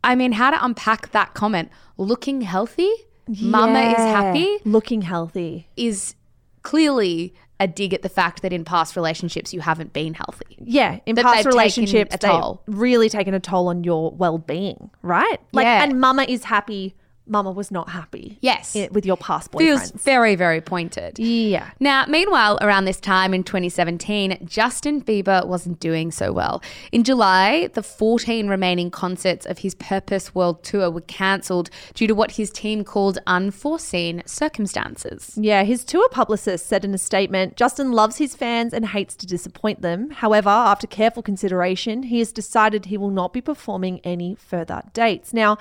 [0.05, 1.71] I mean, how to unpack that comment?
[1.97, 2.93] Looking healthy?
[3.27, 5.69] Mama is happy looking healthy.
[5.77, 6.15] is
[6.63, 10.57] clearly a dig at the fact that in past relationships you haven't been healthy.
[10.59, 12.63] Yeah, in That past taken relationships, a toll.
[12.67, 15.41] really taken a toll on your well-being, right?
[15.53, 15.83] Like, Yeah.
[15.83, 16.95] and Mama is happy.
[17.27, 18.39] Mama was not happy.
[18.41, 18.75] Yes.
[18.77, 21.19] i- with your past Feels very, very pointed.
[21.19, 21.71] yeah.
[21.81, 26.63] Now, meanwhile, around this time in 2017, Justin Bieber wasn't doing so well.
[26.93, 32.15] In July, the 14 remaining concerts of his Purpose World Tour were cancelled due to
[32.15, 35.35] what his team called unforeseen circumstances.
[35.37, 39.27] Yeah, his tour publicist said in a statement Justin loves his fans and hates to
[39.27, 40.11] disappoint them.
[40.11, 45.33] However, after careful consideration, he has decided he will not be performing any further dates.
[45.33, 45.59] Now,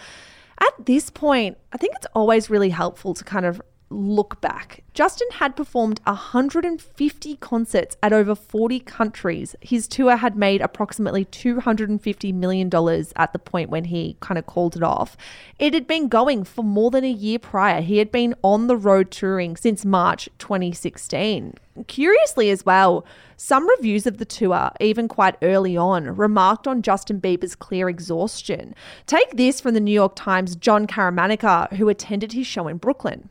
[0.59, 4.83] at this point, I think it's always really helpful to kind of look back.
[4.93, 9.55] Justin had performed 150 concerts at over 40 countries.
[9.61, 12.67] His tour had made approximately $250 million
[13.15, 15.15] at the point when he kind of called it off.
[15.59, 17.81] It had been going for more than a year prior.
[17.81, 21.53] He had been on the road touring since March 2016.
[21.87, 27.19] Curiously, as well, some reviews of the tour, even quite early on, remarked on Justin
[27.19, 28.73] Bieber's clear exhaustion.
[29.07, 33.29] Take this from the New York Times' Jon Caramanica, who attended his show in Brooklyn.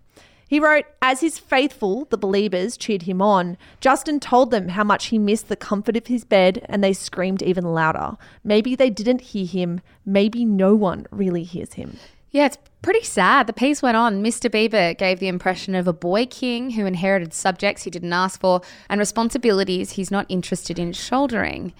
[0.54, 5.06] He wrote, As his faithful, the believers, cheered him on, Justin told them how much
[5.06, 8.16] he missed the comfort of his bed and they screamed even louder.
[8.44, 9.80] Maybe they didn't hear him.
[10.06, 11.96] Maybe no one really hears him.
[12.30, 13.48] Yeah, it's pretty sad.
[13.48, 14.22] The piece went on.
[14.22, 14.48] Mr.
[14.48, 18.60] Bieber gave the impression of a boy king who inherited subjects he didn't ask for
[18.88, 21.72] and responsibilities he's not interested in shouldering.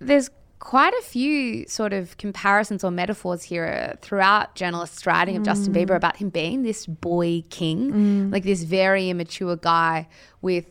[0.00, 0.28] There's
[0.62, 5.88] quite a few sort of comparisons or metaphors here throughout journalists writing of Justin Bieber
[5.88, 5.96] mm.
[5.96, 8.32] about him being this boy king, mm.
[8.32, 10.06] like this very immature guy
[10.40, 10.66] with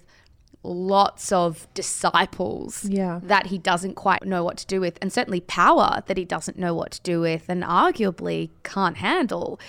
[0.64, 3.20] lots of disciples Yeah.
[3.24, 6.58] that he doesn't quite know what to do with, and certainly power that he doesn't
[6.58, 9.60] know what to do with, and arguably can't handle.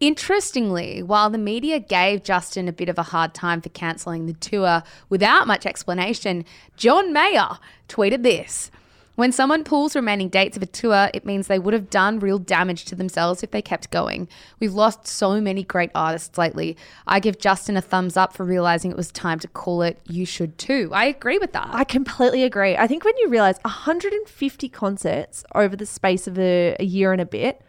[0.00, 4.32] Interestingly, while the media gave Justin a bit of a hard time for cancelling the
[4.32, 8.70] tour without much explanation, John Mayer tweeted this.
[9.18, 12.38] When someone pulls remaining dates of a tour, it means they would have done real
[12.38, 14.28] damage to themselves if they kept going.
[14.60, 16.76] We've lost so many great artists lately.
[17.04, 19.98] I give Justin a thumbs up for realizing it was time to call it.
[20.08, 20.90] You should too.
[20.92, 21.68] I agree with that.
[21.72, 22.76] I completely agree.
[22.76, 27.20] I think when you realize 150 concerts over the space of a, a year and
[27.20, 27.60] a bit,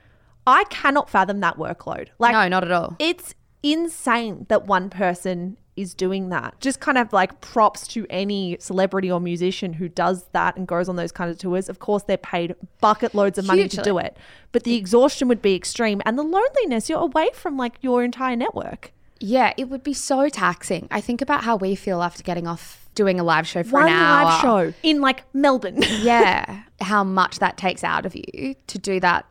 [0.45, 2.09] I cannot fathom that workload.
[2.19, 2.95] Like, no, not at all.
[2.99, 3.33] it's
[3.63, 6.59] insane that one person is doing that.
[6.59, 10.89] Just kind of like props to any celebrity or musician who does that and goes
[10.89, 11.69] on those kind of tours.
[11.69, 14.17] Of course, they're paid bucket loads of money to do it,
[14.51, 16.89] but the exhaustion would be extreme and the loneliness.
[16.89, 18.91] You're away from like your entire network.
[19.21, 20.87] Yeah, it would be so taxing.
[20.91, 23.87] I think about how we feel after getting off doing a live show for One
[23.87, 24.23] an hour.
[24.25, 25.81] live show in like Melbourne.
[26.01, 29.25] yeah, how much that takes out of you to do that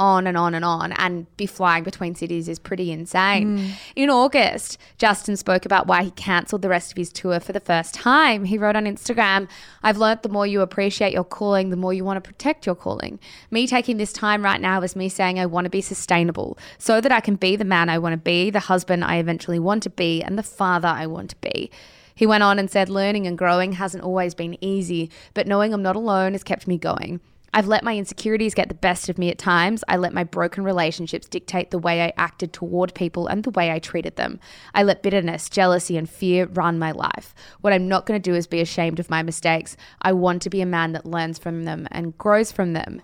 [0.00, 3.58] on and on and on and be flying between cities is pretty insane.
[3.58, 3.70] Hmm.
[3.94, 7.60] In August, Justin spoke about why he cancelled the rest of his tour for the
[7.60, 8.46] first time.
[8.46, 9.46] He wrote on Instagram,
[9.82, 12.74] I've learnt the more you appreciate your calling, the more you want to protect your
[12.74, 13.20] calling.
[13.50, 17.00] Me taking this time right now is me saying I want to be sustainable so
[17.02, 19.82] that I can be the man I want to be, the husband I eventually want
[19.82, 21.70] to be, and the father I want to be.
[22.14, 25.82] He went on and said, Learning and growing hasn't always been easy, but knowing I'm
[25.82, 27.20] not alone has kept me going.
[27.52, 29.82] I've let my insecurities get the best of me at times.
[29.88, 33.72] I let my broken relationships dictate the way I acted toward people and the way
[33.72, 34.38] I treated them.
[34.74, 37.34] I let bitterness, jealousy, and fear run my life.
[37.60, 39.76] What I'm not going to do is be ashamed of my mistakes.
[40.00, 43.02] I want to be a man that learns from them and grows from them.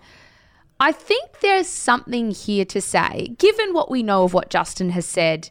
[0.79, 5.07] I think there's something here to say, given what we know of what Justin has
[5.07, 5.51] said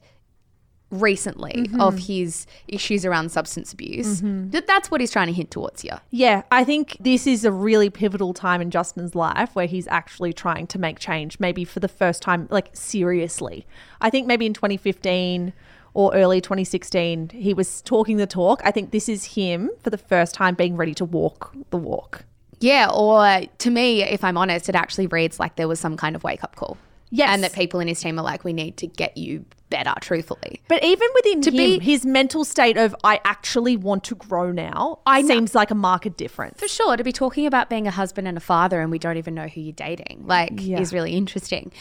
[0.91, 1.81] recently mm-hmm.
[1.81, 4.49] of his issues around substance abuse, mm-hmm.
[4.51, 5.99] that that's what he's trying to hint towards here.
[6.11, 10.33] Yeah, I think this is a really pivotal time in Justin's life where he's actually
[10.33, 13.65] trying to make change, maybe for the first time, like seriously.
[14.01, 15.53] I think maybe in 2015
[15.93, 18.61] or early 2016, he was talking the talk.
[18.63, 22.25] I think this is him for the first time being ready to walk the walk.
[22.59, 26.15] Yeah, or to me, if I'm honest, it actually reads like there was some kind
[26.15, 26.77] of wake up call.
[27.11, 27.29] Yes.
[27.31, 30.61] And that people in his team are like, we need to get you better, truthfully.
[30.67, 34.51] But even within To him, be- his mental state of I actually want to grow
[34.51, 35.27] now, I know.
[35.27, 36.59] seems like a marked difference.
[36.59, 39.17] For sure, to be talking about being a husband and a father and we don't
[39.17, 40.79] even know who you're dating, like, Yeah.
[40.79, 41.71] is really interesting.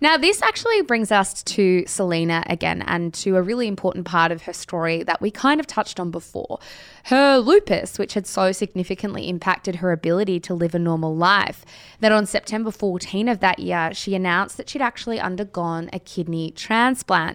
[0.00, 4.42] Now, this actually brings us to Selena again and to a really important part of
[4.42, 6.58] her story that we kind of touched on before.
[7.04, 11.64] Her lupus, which had so significantly impacted her ability to live a normal life,
[12.00, 16.50] that on September 14 of that year, she announced that she'd actually undergone a kidney
[16.50, 17.33] transplant.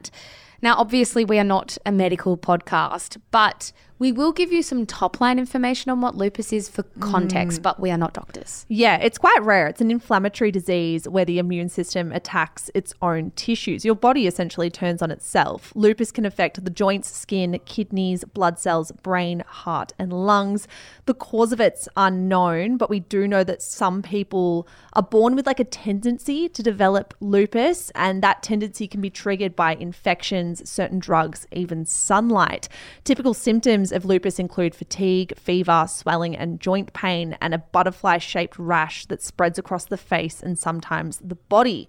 [0.62, 5.20] Now, obviously, we are not a medical podcast, but We will give you some top
[5.20, 7.64] line information on what lupus is for context, mm.
[7.64, 8.66] but we are not doctors.
[8.70, 9.68] Yeah, it's quite rare.
[9.68, 13.84] It's an inflammatory disease where the immune system attacks its own tissues.
[13.84, 15.74] Your body essentially turns on itself.
[15.76, 20.66] Lupus can affect the joints, skin, kidneys, blood cells, brain, heart, and lungs.
[21.06, 25.46] The cause of it's unknown, but we do know that some people are born with
[25.46, 31.00] like a tendency to develop lupus, and that tendency can be triggered by infections, certain
[31.00, 32.70] drugs, even sunlight.
[33.04, 38.58] Typical symptoms of lupus include fatigue, fever, swelling, and joint pain, and a butterfly shaped
[38.58, 41.88] rash that spreads across the face and sometimes the body.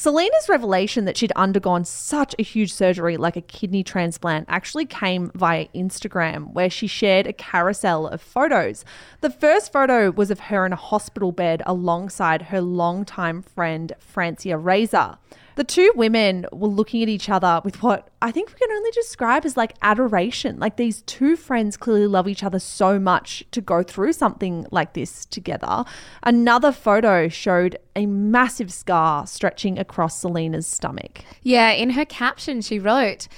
[0.00, 5.30] Selena's revelation that she'd undergone such a huge surgery like a kidney transplant actually came
[5.34, 8.82] via Instagram, where she shared a carousel of photos.
[9.20, 14.56] The first photo was of her in a hospital bed alongside her longtime friend, Francia
[14.56, 15.18] Raisa.
[15.56, 18.90] The two women were looking at each other with what I think we can only
[18.92, 20.58] describe as like adoration.
[20.58, 24.94] Like these two friends clearly love each other so much to go through something like
[24.94, 25.84] this together.
[26.22, 31.22] Another photo showed a massive scar stretching across Selena's stomach.
[31.42, 33.28] Yeah, in her caption, she wrote,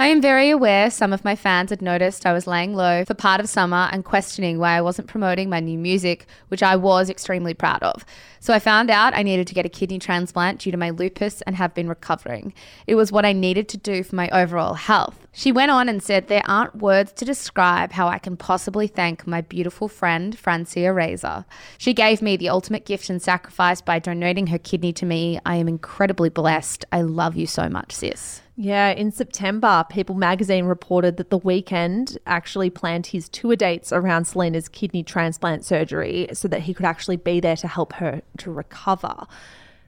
[0.00, 3.14] I am very aware some of my fans had noticed I was laying low for
[3.14, 7.10] part of summer and questioning why I wasn't promoting my new music, which I was
[7.10, 8.04] extremely proud of.
[8.40, 11.42] So I found out I needed to get a kidney transplant due to my lupus
[11.42, 12.54] and have been recovering.
[12.86, 15.26] It was what I needed to do for my overall health.
[15.32, 19.26] She went on and said, There aren't words to describe how I can possibly thank
[19.26, 21.46] my beautiful friend, Francia Raisa.
[21.78, 25.38] She gave me the ultimate gift and sacrifice by donating her kidney to me.
[25.46, 26.84] I am incredibly blessed.
[26.90, 28.42] I love you so much, sis.
[28.60, 34.24] Yeah, in September, People magazine reported that The Weeknd actually planned his tour dates around
[34.24, 38.50] Selena's kidney transplant surgery so that he could actually be there to help her to
[38.50, 39.26] recover.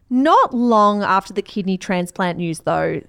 [0.09, 3.01] Not long after the kidney transplant news, though,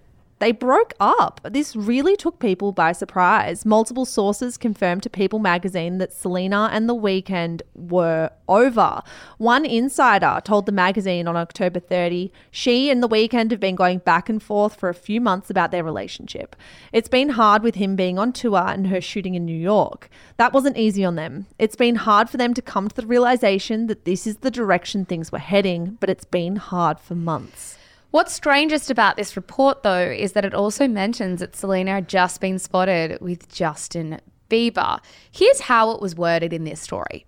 [0.42, 1.40] they broke up.
[1.44, 3.64] This really took people by surprise.
[3.64, 9.04] Multiple sources confirmed to People magazine that Selena and The Weeknd were over.
[9.38, 14.00] One insider told the magazine on October 30 she and The Weeknd have been going
[14.00, 16.56] back and forth for a few months about their relationship.
[16.92, 20.10] It's been hard with him being on tour and her shooting in New York.
[20.38, 21.46] That wasn't easy on them.
[21.60, 25.06] It's been hard for them to come to the realization that this is the direction
[25.06, 27.78] things were heading, but it's been hard for months.
[28.12, 32.42] What's strangest about this report, though, is that it also mentions that Selena had just
[32.42, 35.00] been spotted with Justin Bieber.
[35.32, 37.26] Here's how it was worded in this story.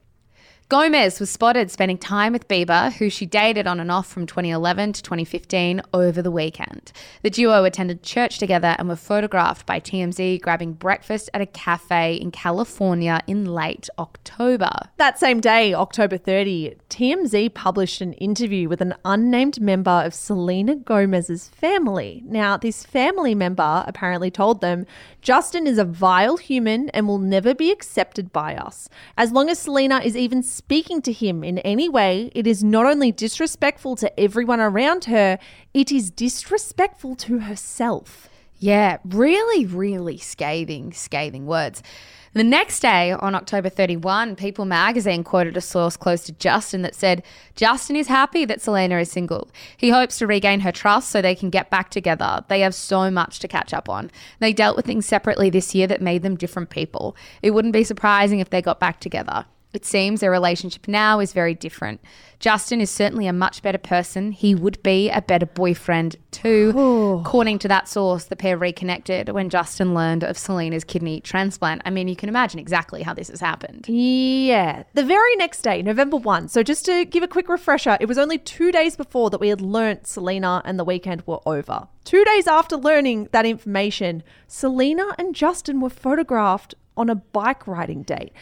[0.73, 4.93] Gomez was spotted spending time with Bieber, who she dated on and off from 2011
[4.93, 6.91] to 2015 over the weekend.
[7.21, 12.15] The duo attended church together and were photographed by TMZ grabbing breakfast at a cafe
[12.15, 14.71] in California in late October.
[14.97, 20.75] That same day, October 30, TMZ published an interview with an unnamed member of Selena
[20.75, 22.23] Gomez's family.
[22.25, 24.87] Now, this family member apparently told them
[25.21, 28.89] Justin is a vile human and will never be accepted by us.
[29.15, 32.85] As long as Selena is even speaking to him in any way, it is not
[32.85, 35.37] only disrespectful to everyone around her,
[35.73, 38.29] it is disrespectful to herself.
[38.59, 41.83] Yeah, really, really scathing, scathing words.
[42.31, 46.95] The next day, on October 31, People magazine quoted a source close to Justin that
[46.95, 47.23] said,
[47.55, 49.51] Justin is happy that Selena is single.
[49.75, 52.45] He hopes to regain her trust so they can get back together.
[52.47, 54.09] They have so much to catch up on.
[54.39, 57.17] They dealt with things separately this year that made them different people.
[57.41, 59.45] It wouldn't be surprising if they got back together.
[59.73, 61.99] It seems their relationship now is very different.
[62.39, 64.31] Justin is certainly a much better person.
[64.31, 67.21] He would be a better boyfriend too.
[67.21, 71.81] According to that source, the pair reconnected when Justin learned of Selena's kidney transplant.
[71.85, 73.87] I mean, you can imagine exactly how this has happened.
[73.87, 74.83] Yeah.
[74.93, 76.49] The very next day, November 1.
[76.49, 79.47] So, just to give a quick refresher, it was only two days before that we
[79.47, 81.87] had learnt Selena and the Weeknd were over.
[82.03, 88.03] Two days after learning that information, Selena and Justin were photographed on a bike riding
[88.03, 88.33] date.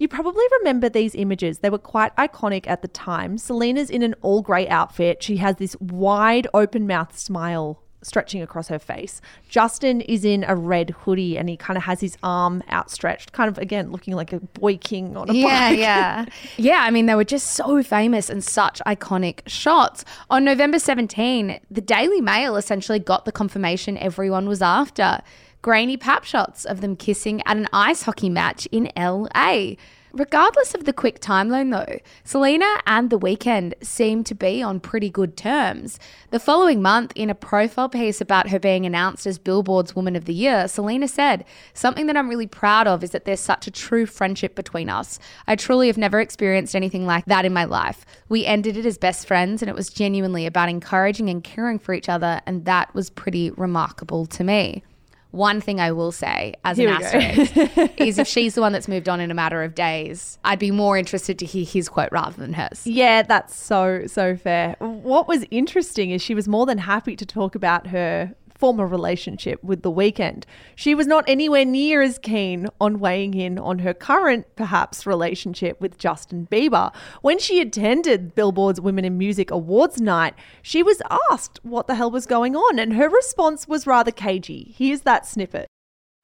[0.00, 1.58] You probably remember these images.
[1.58, 3.36] They were quite iconic at the time.
[3.38, 5.22] Selena's in an all grey outfit.
[5.22, 9.20] She has this wide open mouth smile stretching across her face.
[9.50, 13.50] Justin is in a red hoodie and he kind of has his arm outstretched, kind
[13.50, 15.78] of again looking like a boy king on a Yeah, bike.
[15.78, 16.24] yeah.
[16.24, 16.26] yeah,
[16.56, 20.06] yeah, I mean, they were just so famous and such iconic shots.
[20.30, 25.20] On November 17, the Daily Mail essentially got the confirmation everyone was after
[25.62, 29.74] grainy pap shots of them kissing at an ice hockey match in LA.
[30.12, 35.08] Regardless of the quick timeline, though, Selena and The Weeknd seem to be on pretty
[35.08, 36.00] good terms.
[36.30, 40.24] The following month, in a profile piece about her being announced as Billboard's Woman of
[40.24, 41.44] the Year, Selena said,
[41.74, 45.20] Something that I'm really proud of is that there's such a true friendship between us.
[45.46, 48.04] I truly have never experienced anything like that in my life.
[48.28, 51.94] We ended it as best friends, and it was genuinely about encouraging and caring for
[51.94, 54.82] each other, and that was pretty remarkable to me.
[55.30, 58.88] One thing I will say as Here an asterisk is if she's the one that's
[58.88, 62.10] moved on in a matter of days, I'd be more interested to hear his quote
[62.10, 62.86] rather than hers.
[62.86, 64.76] Yeah, that's so, so fair.
[64.78, 69.64] What was interesting is she was more than happy to talk about her former relationship
[69.64, 70.44] with The Weeknd.
[70.76, 75.80] She was not anywhere near as keen on weighing in on her current, perhaps, relationship
[75.80, 76.94] with Justin Bieber.
[77.22, 81.00] When she attended Billboard's Women in Music Awards night, she was
[81.30, 84.74] asked what the hell was going on, and her response was rather cagey.
[84.76, 85.66] Here's that snippet.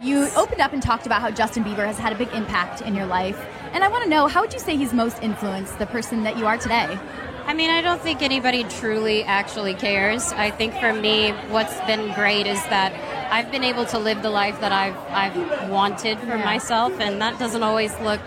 [0.03, 2.95] You opened up and talked about how Justin Bieber has had a big impact in
[2.95, 3.43] your life.
[3.73, 6.37] And I want to know, how would you say he's most influenced the person that
[6.37, 6.99] you are today?
[7.47, 10.33] I mean, I don't think anybody truly actually cares.
[10.33, 12.93] I think for me, what's been great is that
[13.33, 17.39] I've been able to live the life that I've I've wanted for myself, and that
[17.39, 18.21] doesn't always look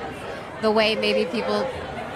[0.62, 1.68] the way maybe people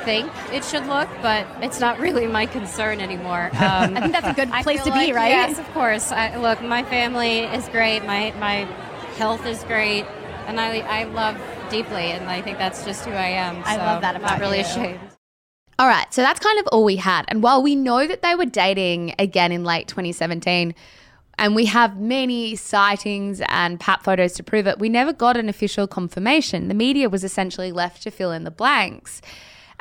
[0.06, 3.51] think it should look, but it's not really my concern anymore.
[3.64, 5.30] Um, I think that's a good place to be, right?
[5.30, 6.12] Yes, of course.
[6.12, 8.06] I, look, my family is great.
[8.06, 8.66] My my
[9.18, 10.06] health is great,
[10.47, 11.38] and I I love
[11.70, 13.62] deeply, and I think that's just who I am.
[13.66, 14.66] I love that I'm not really you.
[14.66, 15.12] ashamed.
[15.80, 17.26] All right, so that's kind of all we had.
[17.30, 20.76] And while we know that they were dating again in late 2017,
[21.39, 25.49] and we have many sightings and pap photos to prove it, we never got an
[25.49, 26.67] official confirmation.
[26.67, 29.21] The media was essentially left to fill in the blanks.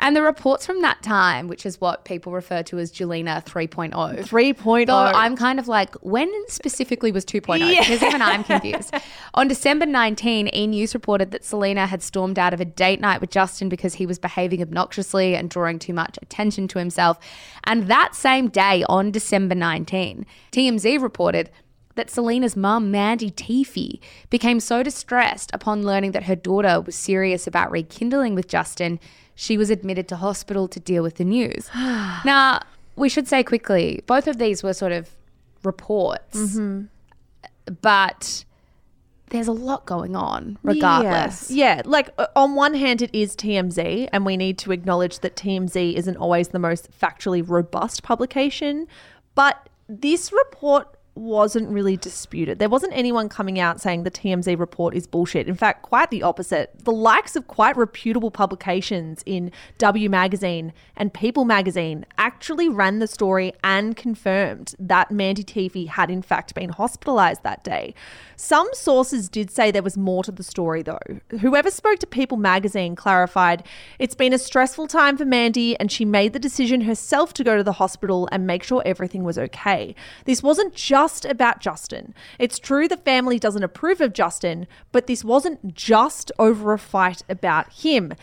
[0.03, 3.93] And the reports from that time, which is what people refer to as Jelena 3.0,
[3.93, 4.85] 3.0.
[4.85, 7.59] Though I'm kind of like, when specifically was 2.0?
[7.59, 7.79] Yeah.
[7.79, 8.93] Because even I'm confused.
[9.33, 10.67] On December 19, E!
[10.67, 14.05] News reported that Selena had stormed out of a date night with Justin because he
[14.05, 17.17] was behaving obnoxiously and drawing too much attention to himself.
[17.63, 21.49] And that same day, on December 19, TMZ reported
[21.95, 27.47] that Selena's mum, Mandy Teefy, became so distressed upon learning that her daughter was serious
[27.47, 28.99] about rekindling with Justin,
[29.35, 31.69] she was admitted to hospital to deal with the news.
[31.75, 32.61] now,
[32.95, 35.09] we should say quickly, both of these were sort of
[35.63, 36.83] reports, mm-hmm.
[37.81, 38.45] but
[39.29, 41.49] there's a lot going on regardless.
[41.49, 41.81] Yeah, yeah.
[41.85, 46.17] like on one hand, it is TMZ, and we need to acknowledge that TMZ isn't
[46.17, 48.87] always the most factually robust publication.
[49.33, 52.57] But this report wasn't really disputed.
[52.57, 55.47] There wasn't anyone coming out saying the TMZ report is bullshit.
[55.47, 56.71] In fact, quite the opposite.
[56.83, 63.07] The likes of quite reputable publications in W Magazine and People Magazine actually ran the
[63.07, 67.93] story and confirmed that Mandy Teefy had in fact been hospitalized that day.
[68.35, 70.97] Some sources did say there was more to the story though.
[71.41, 73.63] Whoever spoke to People Magazine clarified
[73.99, 77.55] it's been a stressful time for Mandy and she made the decision herself to go
[77.55, 79.93] to the hospital and make sure everything was okay.
[80.25, 82.13] This wasn't just about Justin.
[82.39, 87.21] It's true the family doesn't approve of Justin, but this wasn't just over a fight
[87.29, 88.13] about him.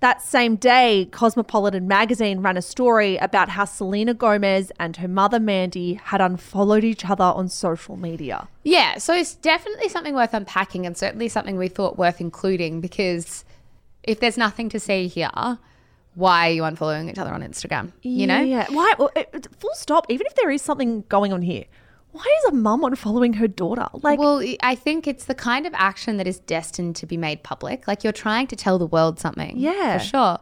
[0.00, 5.38] That same day, Cosmopolitan magazine ran a story about how Selena Gomez and her mother
[5.38, 8.48] Mandy had unfollowed each other on social media.
[8.64, 13.44] Yeah, so it's definitely something worth unpacking and certainly something we thought worth including because
[14.02, 15.28] if there's nothing to see here,
[16.14, 17.92] why are you unfollowing each other on Instagram?
[18.00, 18.40] You know?
[18.40, 18.66] Yeah.
[18.70, 18.94] Why?
[18.98, 20.06] Well, it- it- full stop.
[20.08, 21.64] Even if there is something going on here,
[22.12, 23.86] why is a mum unfollowing her daughter?
[23.92, 27.42] Like, Well, I think it's the kind of action that is destined to be made
[27.42, 27.86] public.
[27.86, 29.56] Like you're trying to tell the world something.
[29.56, 29.98] Yeah.
[29.98, 30.38] For sure.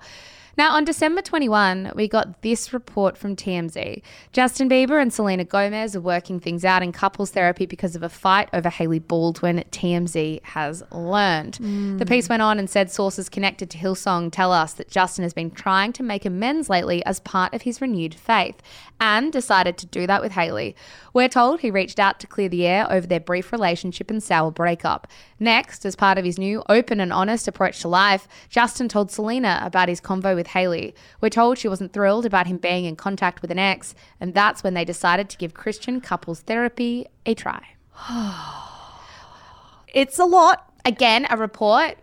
[0.59, 4.03] Now, on December 21, we got this report from TMZ.
[4.33, 8.09] Justin Bieber and Selena Gomez are working things out in couples therapy because of a
[8.09, 11.55] fight over Hailey Baldwin, TMZ has learned.
[11.55, 12.09] The hmm.
[12.09, 15.53] piece went on and said sources connected to Hillsong tell us that Justin has been
[15.53, 18.61] trying to make amends lately as part of his renewed faith
[19.01, 20.75] and decided to do that with Hailey.
[21.15, 24.51] We're told he reached out to clear the air over their brief relationship and sour
[24.51, 25.07] breakup.
[25.41, 29.61] Next, as part of his new open and honest approach to life, Justin told Selena
[29.63, 30.95] about his convo with Hailey.
[31.21, 34.65] We're told she wasn't thrilled about him being in contact with an ex, and that's
[34.65, 37.63] when they decided to give Christian couples therapy a try.
[39.95, 40.65] it's a lot.
[40.85, 41.99] Again, a report,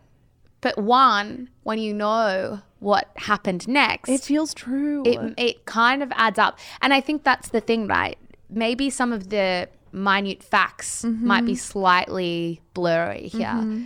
[0.62, 4.10] but one when you know what happened next.
[4.10, 5.04] It feels true.
[5.06, 6.60] it, it kind of adds up.
[6.82, 8.18] And I think that's the thing, right?
[8.50, 11.58] Maybe some of the minute facts might be mm-hmm.
[11.58, 13.84] slightly blurry here, mm-hmm.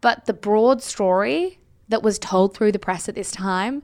[0.00, 3.82] but the broad story that was told through the press at this time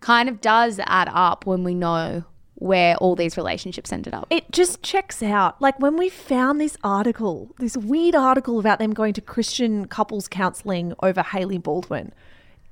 [0.00, 4.26] kind of does add up when we know where all these relationships ended up.
[4.30, 5.60] it just checks out.
[5.62, 10.26] Like when we found this article, this weird article about them going to Christian couples
[10.26, 12.12] counseling over Hailey Baldwin,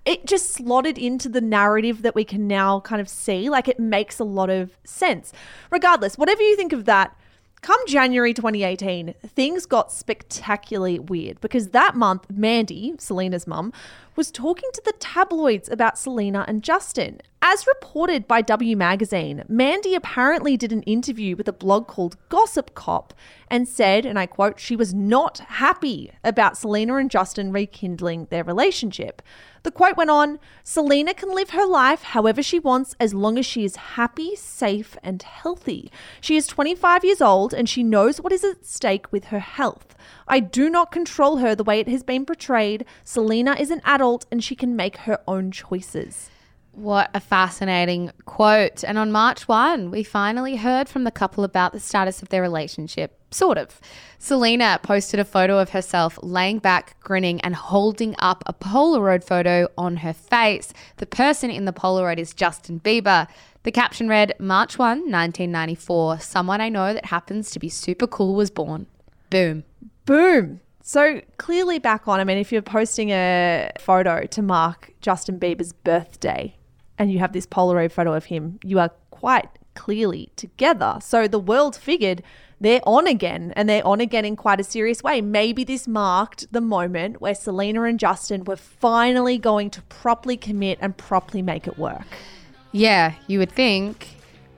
[0.04, 3.48] it just slotted into the narrative that we can now kind of see.
[3.48, 5.32] Like it makes a lot of sense.
[5.70, 7.16] Regardless, whatever you think of that,
[7.62, 13.72] come January 2018, things got spectacularly weird because that month, Mandy, Selena's mum,
[14.14, 17.20] was talking to the tabloids about Selena and Justin.
[17.42, 22.74] As reported by W Magazine, Mandy apparently did an interview with a blog called Gossip
[22.74, 23.12] Cop
[23.50, 28.42] and said, and I quote, she was not happy about Selena and Justin rekindling their
[28.42, 29.22] relationship.
[29.64, 33.44] The quote went on Selena can live her life however she wants as long as
[33.44, 35.92] she is happy, safe, and healthy.
[36.20, 39.94] She is 25 years old and she knows what is at stake with her health.
[40.26, 42.86] I do not control her the way it has been portrayed.
[43.04, 46.30] Selena is an adult and she can make her own choices.
[46.76, 48.84] What a fascinating quote.
[48.84, 52.42] And on March 1, we finally heard from the couple about the status of their
[52.42, 53.18] relationship.
[53.30, 53.80] Sort of.
[54.18, 59.68] Selena posted a photo of herself laying back, grinning, and holding up a Polaroid photo
[59.78, 60.74] on her face.
[60.98, 63.26] The person in the Polaroid is Justin Bieber.
[63.62, 66.20] The caption read March 1, 1994.
[66.20, 68.86] Someone I know that happens to be super cool was born.
[69.30, 69.64] Boom.
[70.04, 70.60] Boom.
[70.82, 72.20] So clearly back on.
[72.20, 76.55] I mean, if you're posting a photo to mark Justin Bieber's birthday
[76.98, 80.98] and you have this Polaroid photo of him, you are quite clearly together.
[81.00, 82.22] So the world figured
[82.60, 85.20] they're on again and they're on again in quite a serious way.
[85.20, 90.78] Maybe this marked the moment where Selena and Justin were finally going to properly commit
[90.80, 92.06] and properly make it work.
[92.72, 94.08] Yeah, you would think.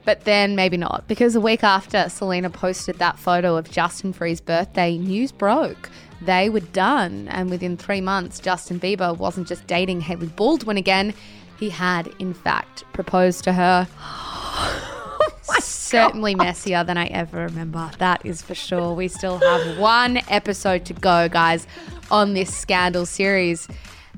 [0.04, 4.26] But then maybe not, because a week after Selena posted that photo of Justin for
[4.26, 5.90] his birthday, news broke.
[6.22, 7.28] They were done.
[7.28, 11.12] And within three months, Justin Bieber wasn't just dating Hailey Baldwin again,
[11.58, 13.88] he had, in fact, proposed to her.
[15.50, 17.90] Oh Certainly messier than I ever remember.
[17.98, 18.92] That is for sure.
[18.92, 21.66] We still have one episode to go, guys,
[22.10, 23.66] on this scandal series.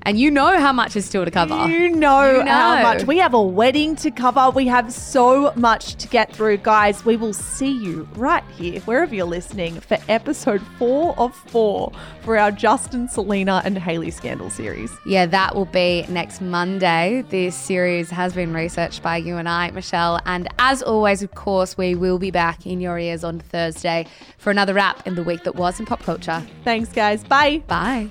[0.03, 1.68] And you know how much is still to cover.
[1.68, 3.07] You know, You how much.
[3.07, 4.51] We have a wedding to cover.
[4.51, 6.59] We have so much to get through.
[6.59, 11.92] Guys, we will see you right here, wherever you're listening, for episode four of four
[12.22, 14.90] for our Justin, Selena, and Hailey scandal series.
[15.07, 17.22] Yeah, that will be next Monday.
[17.28, 20.20] This series has been researched by you and I, Michelle.
[20.24, 24.07] And as always, of course, we will be back in your ears on Thursday
[24.38, 26.42] for another wrap in the week that was in pop culture.
[26.64, 27.22] Thanks, guys.
[27.24, 27.62] Bye.
[27.66, 28.11] Bye.